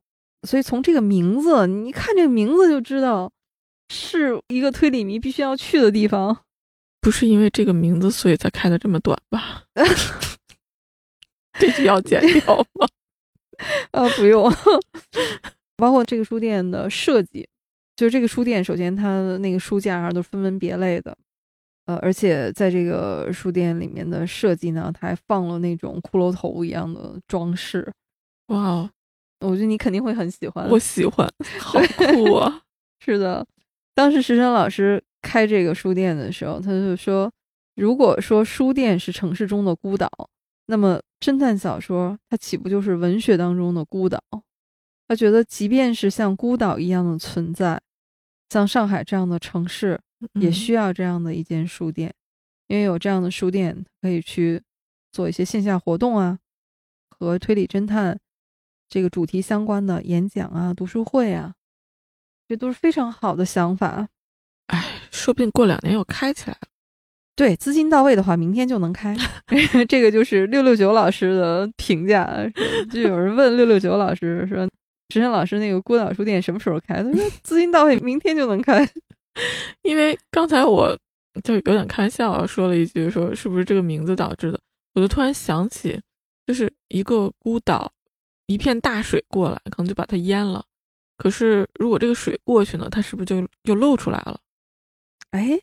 [0.45, 3.31] 所以从这个名字，你一看这个名字就知道
[3.91, 6.39] 是一个推理迷必须要去的地方。
[7.03, 9.65] 不是因为这个名字所以才开的这么短吧？
[11.59, 12.87] 这 句要剪掉吗？
[13.93, 14.53] 呃，不用，
[15.77, 17.49] 包括这个书店的设计，
[17.97, 21.17] 就是这个书店，首先它的那个书架上都分门别类的，
[21.87, 27.91] 呃，而且在这个书店里面的设计呢，它还放了那种骷髅头一样的装饰，
[28.49, 28.91] 哇哦，
[29.41, 30.69] 我觉得你肯定会很喜欢。
[30.69, 31.27] 我喜欢，
[31.59, 32.61] 好酷啊！
[33.03, 33.47] 是的，
[33.95, 37.33] 当时石山老师开这个书店的时候，他就说，
[37.75, 40.11] 如果说书店是城市中的孤岛，
[40.67, 44.21] 那么侦探小说它岂不就是文学当中的孤岛？
[45.09, 47.81] 他觉得，即便是像孤岛一样的存在，
[48.49, 50.01] 像上海这样的城市，
[50.41, 52.13] 也嗯需要这样的一间书店，
[52.67, 54.61] 因为有这样的书店，可以去
[55.13, 56.41] 做一些线下活动啊，
[57.09, 58.19] 和推理侦探
[58.89, 61.55] 这个主题相关的演讲啊、读书会啊，
[62.49, 64.09] 这都是非常好的想法。
[64.67, 66.69] 哎，说不定过两年又开起来了。
[67.37, 69.15] 对，资金到位的话，明天就能开。
[69.87, 72.27] 这个就是六六九老师的评价。
[72.91, 74.67] 就有人问六六九老师说
[75.13, 78.89] ：“石山老师，那个孤岛书店什么时候开？”他说：“资金到位，明天就能开。
[79.85, 80.99] 因为刚才我
[81.45, 84.59] 就有点开玩笑啊说了一句，说是不是这个名字导致的？
[84.95, 86.01] 我就突然想起，
[86.47, 87.93] 就是一个孤岛，
[88.47, 90.65] 一片大水过来，可能就把它淹了。
[91.19, 94.41] 可是如果这个水过去呢，它是不是就又露出来了？”
[95.33, 95.61] 哎，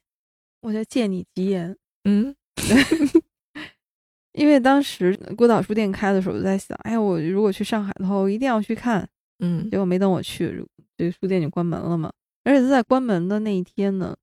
[0.64, 2.34] 我在借你吉言，嗯
[4.32, 9.08] 因为当时孤岛书店开的时候，我就在想，哎呀，我如果去上海的话，我一定要去看。
[9.40, 10.66] 嗯结果没等我去，
[10.98, 12.12] 这个书店就关门了嘛。
[12.46, 14.16] 而且他在关门的那一天呢，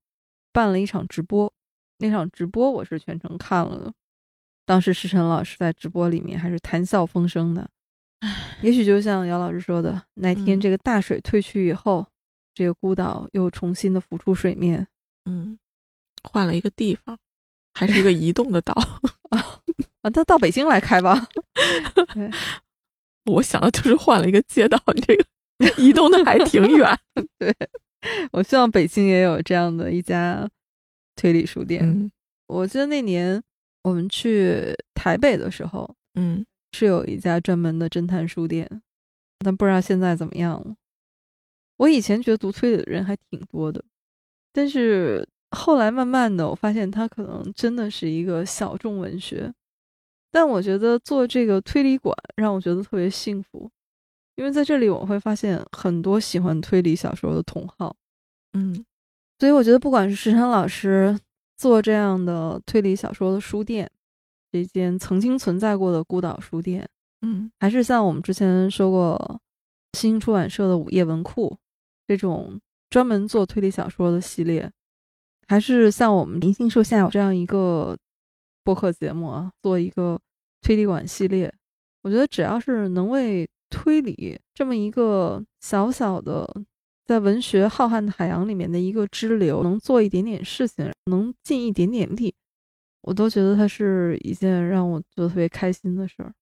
[0.51, 1.51] 办了一场直播，
[1.99, 3.93] 那场直播我是全程看了的。
[4.65, 7.69] 当时石晨老师在直播里面还是谈笑风生的，
[8.61, 12.07] 也许就像姚老师说的，哪天嗯这个大水退去以后，
[12.53, 14.87] 这个孤岛又重新的浮出水面。
[15.25, 15.57] 嗯，
[16.23, 17.17] 换了一个地方，
[17.73, 18.73] 还是一个移动的岛。
[19.31, 19.61] 啊，
[20.03, 21.27] 那到北京来开吧。
[23.25, 25.25] 我想的就是换了一个街道，这个
[25.81, 26.99] 移动的还挺远。
[27.37, 27.55] 对
[28.31, 30.49] 我希望北京也有这样的一家
[31.15, 31.81] 推理书店。
[31.83, 32.11] 嗯
[32.47, 33.41] 我记得那年
[33.83, 38.81] 我们去台北的时候，嗯是有一家专门的侦探书店，
[39.39, 40.75] 但不知道现在怎么样了。
[41.77, 43.81] 我以前觉得读推理的人还挺多的，
[44.51, 49.53] 但是后来慢慢的，我发现它可能真的是一个小众文学。
[50.31, 53.69] 但我觉得做这个推理馆让我觉得特别幸福，
[54.35, 57.95] 因为在这里我会发现很多喜欢推理小说的同好。
[58.53, 58.85] 嗯
[59.39, 61.19] 所以我觉得，不管是石山老师
[61.57, 63.89] 做这样的推理小说的书店，
[64.51, 66.87] 这间曾经存在过的孤岛书店，
[67.21, 69.41] 嗯还是像我们之前说过，
[69.97, 71.57] 新出版社的午夜文库
[72.07, 74.71] 这种专门做推理小说的系列，
[75.51, 77.97] 还是像我们银杏树下这样一个
[78.63, 80.17] 播客节目啊，做一个
[80.61, 81.53] 推理馆系列，
[82.03, 86.49] 我觉得只要是能为推理这么一个小小的
[87.05, 92.33] 在文学浩瀚的海洋里面的一个支流，能做一点点事情，能尽一点点力，
[93.01, 96.33] 我都觉得它是一件让我觉得特别开心的事儿。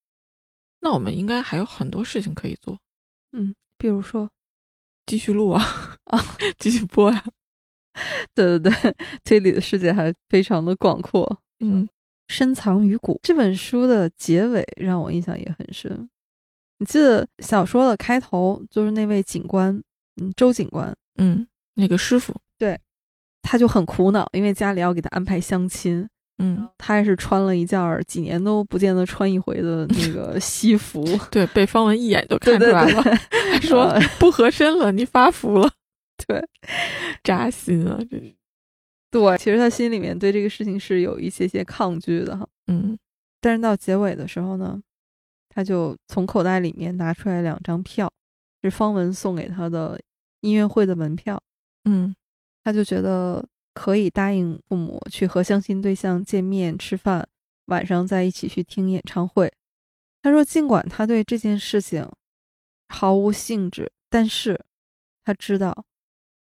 [0.82, 2.78] 那我们应该还有很多事情可以做，
[3.32, 4.30] 嗯，比如说，
[5.04, 5.60] 继续录啊
[6.04, 6.20] 啊，
[6.58, 7.24] 继续播呀、
[8.34, 8.94] 对对对，
[9.24, 11.40] 推理的世界还非常的广阔。
[11.60, 11.88] 嗯
[12.28, 16.08] 深藏于骨这本书的结尾让我印象也很深。
[16.78, 19.82] 你记得小说的开头就是那位警官，
[20.22, 22.78] 嗯，周警官，嗯，那个师傅，对
[23.42, 33.02] 他就很苦恼，因为家里要给他安排相亲，嗯，他还是穿了一件儿几年都不见得穿一回的那 个西服，对，被 方文一眼就看出来了，
[33.60, 35.68] 说呃不合身了，你发福了，
[36.26, 36.48] 对
[37.22, 38.34] 扎心啊，这是，
[39.10, 42.46] 对，其实他心里面对这个事情是有一些些抗拒的哈。
[42.66, 42.98] 嗯
[43.40, 44.80] 但是到结尾的时候呢，
[45.48, 48.12] 他就从口袋里面拿出来两张票，
[48.62, 49.98] 是方文送给他的
[50.42, 51.42] 音乐会的门票。
[51.84, 52.14] 嗯
[52.62, 53.42] 他就觉得
[53.72, 57.26] 可以答应父母去和相亲对象见面吃饭，
[57.66, 59.50] 晚上再一起去听演唱会。
[60.22, 62.06] 他说，尽管他对这件事情
[62.90, 64.60] 毫无兴致，但是
[65.24, 65.86] 他知道，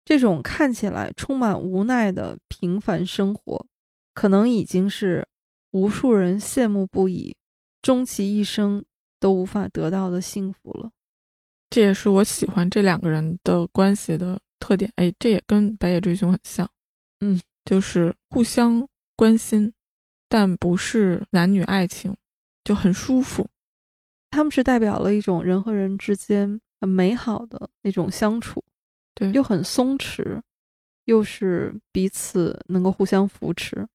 [0.05, 3.67] 这种看起来充满无奈的平凡生活，
[4.13, 5.27] 可能已经是
[5.71, 7.35] 无数人羡慕不已，
[7.81, 8.85] 终其一生
[9.19, 10.91] 都无法得到的幸福了。
[11.71, 14.93] 这也是我喜欢这两个人的关系的特点。
[14.97, 16.71] 哎，这也跟《白夜追凶》很像，
[17.21, 18.87] 嗯，就是互相
[19.17, 19.73] 关心，
[20.29, 22.15] 但不是男女爱情，
[22.63, 23.49] 就很舒服。
[24.31, 28.63] 他们是代表了一种人和人之间很美好的那种相处，
[29.15, 30.41] 对，又很松弛，
[31.05, 33.87] 又是彼此能够互相扶持。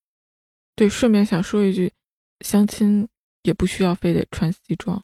[0.76, 0.88] 对。
[0.88, 1.92] 顺便想说一句，
[2.42, 3.08] 相亲
[3.44, 5.04] 也不需要非得穿西装，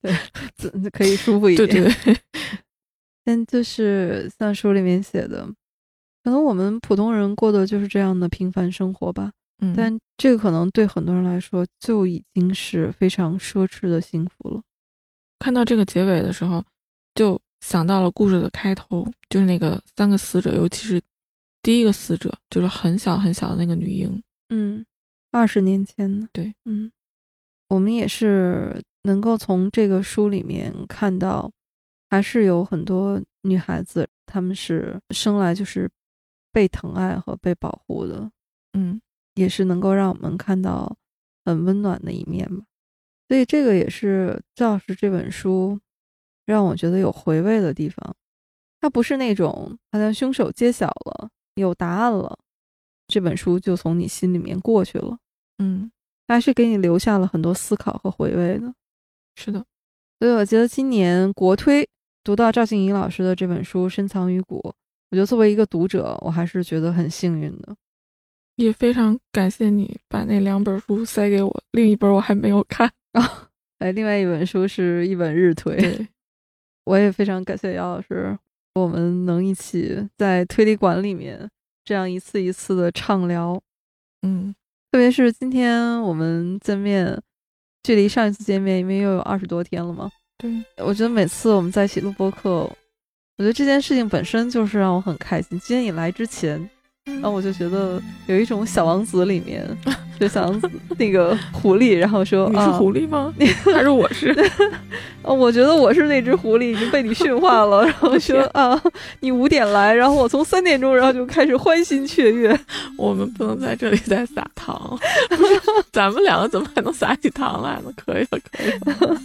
[0.00, 1.84] 对可以舒服一对点。
[1.84, 2.20] 对对，
[3.24, 5.46] 但就是像书里面写的，
[6.24, 9.32] 可能我们普通人过的就是这样的平凡生活吧。
[9.58, 14.62] 嗯，但这个可能对很多人来说就已经是非常奢侈的幸福了。
[15.38, 16.64] 看到这个结尾的时候，
[17.14, 21.00] 就想到了故事的开头，就是那个三个死者，尤其是
[21.62, 24.22] 第一个死者，就是很小很小的那个女婴。
[24.50, 24.84] 嗯，
[25.32, 26.28] 二十年前呢？
[26.32, 26.92] 对，嗯，
[27.68, 31.50] 我们也是能够从这个书里面看到，
[32.08, 35.90] 还是有很多女孩子，她们是生来就是
[36.52, 38.30] 被疼爱和被保护的，
[38.74, 39.00] 嗯
[39.34, 40.96] 也是能够让我们看到
[41.44, 42.64] 很温暖的一面吧。
[43.28, 45.80] 所以这个也是赵老师这本书
[46.46, 48.16] 让我觉得有回味的地方。
[48.80, 52.38] 它不是那种好像凶手揭晓了，有答案了，
[53.08, 55.18] 这本书就从你心里面过去了。
[55.58, 55.90] 嗯，
[56.28, 58.72] 还是给你留下了很多思考和回味的。
[59.34, 59.64] 是的，
[60.20, 61.88] 所以我觉得今年国推
[62.22, 64.58] 读到赵静怡老师的这本书《深藏于骨》，
[65.10, 67.76] 我觉得作为一个读者，我还是觉得很幸运的。
[68.56, 73.48] 也非常感谢你把那两本书塞给我，另一本我还没有看啊。
[73.78, 76.08] 哎，另外一本书是一本日推，对，
[76.86, 78.36] 我也非常感谢姚老师，
[78.74, 81.48] 我们能一起在推理馆里面
[81.84, 83.60] 这样一次一次的畅聊，
[84.22, 84.54] 嗯。
[84.92, 87.20] 特别是今天我们见面，
[87.82, 92.72] 距离上一次见面因为又有二十多天了嘛，对，我觉得每次我们在一起录播客，我
[93.38, 95.60] 觉得这件事情本身就是让我很开心。
[95.60, 96.70] 今天你来之前，
[97.06, 99.66] 然后我就觉得有一种小王子里面，
[100.18, 103.32] 就小王子那个狐狸，然后说你是啊，狐狸吗？
[103.72, 104.34] 还是我是？
[105.22, 107.84] 哦， 我觉得我是那只狐狸，已经被你驯化了。
[107.84, 108.80] 然后说啊，
[109.20, 112.58] 你五点来，然后我从三点钟，然后就开始欢欣雀跃。
[112.98, 114.98] 我们不能在这里再撒糖，
[115.92, 117.92] 咱们两个怎么还能撒起糖来呢？
[117.96, 118.70] 可以了，可以
[119.06, 119.20] 了。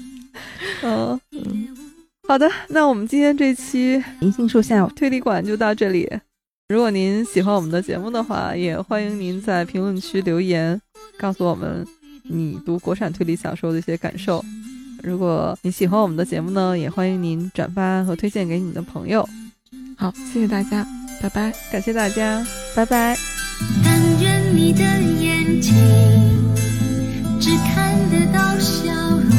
[0.83, 1.67] 嗯，嗯，
[2.27, 6.09] 好的，那我们今天这期银杏树下推理馆就到这里。
[6.71, 10.81] 如果您喜欢我们的节目的话，也欢迎您在评论区留言，
[11.19, 11.85] 告诉我们
[12.23, 14.41] 你读国产推理小说的一些感受。
[15.03, 19.27] 如果你喜欢我们的节目呢，也欢迎您转发和推荐给你的朋友。
[19.97, 20.87] 好，谢谢大家，
[21.21, 21.53] 拜拜。
[21.69, 22.41] 感谢大家，
[22.73, 23.17] 拜拜。
[23.83, 25.73] 但愿你的眼睛
[27.37, 29.29] 只看得到笑容，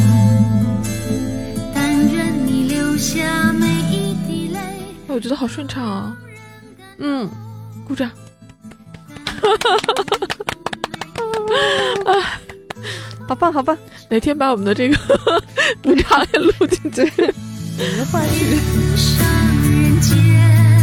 [1.74, 4.58] 但愿你流下每一滴泪。
[5.06, 6.14] 我觉得好顺畅啊，
[7.04, 7.28] 嗯，
[7.86, 8.08] 鼓掌。
[12.06, 12.40] 啊
[13.28, 13.76] 好棒，好棒。
[14.08, 14.96] 哪天把我们的这个
[15.82, 17.02] 鼓掌也录进去。
[17.76, 18.56] 你的话语。
[18.96, 19.26] 上
[19.62, 20.81] 人间。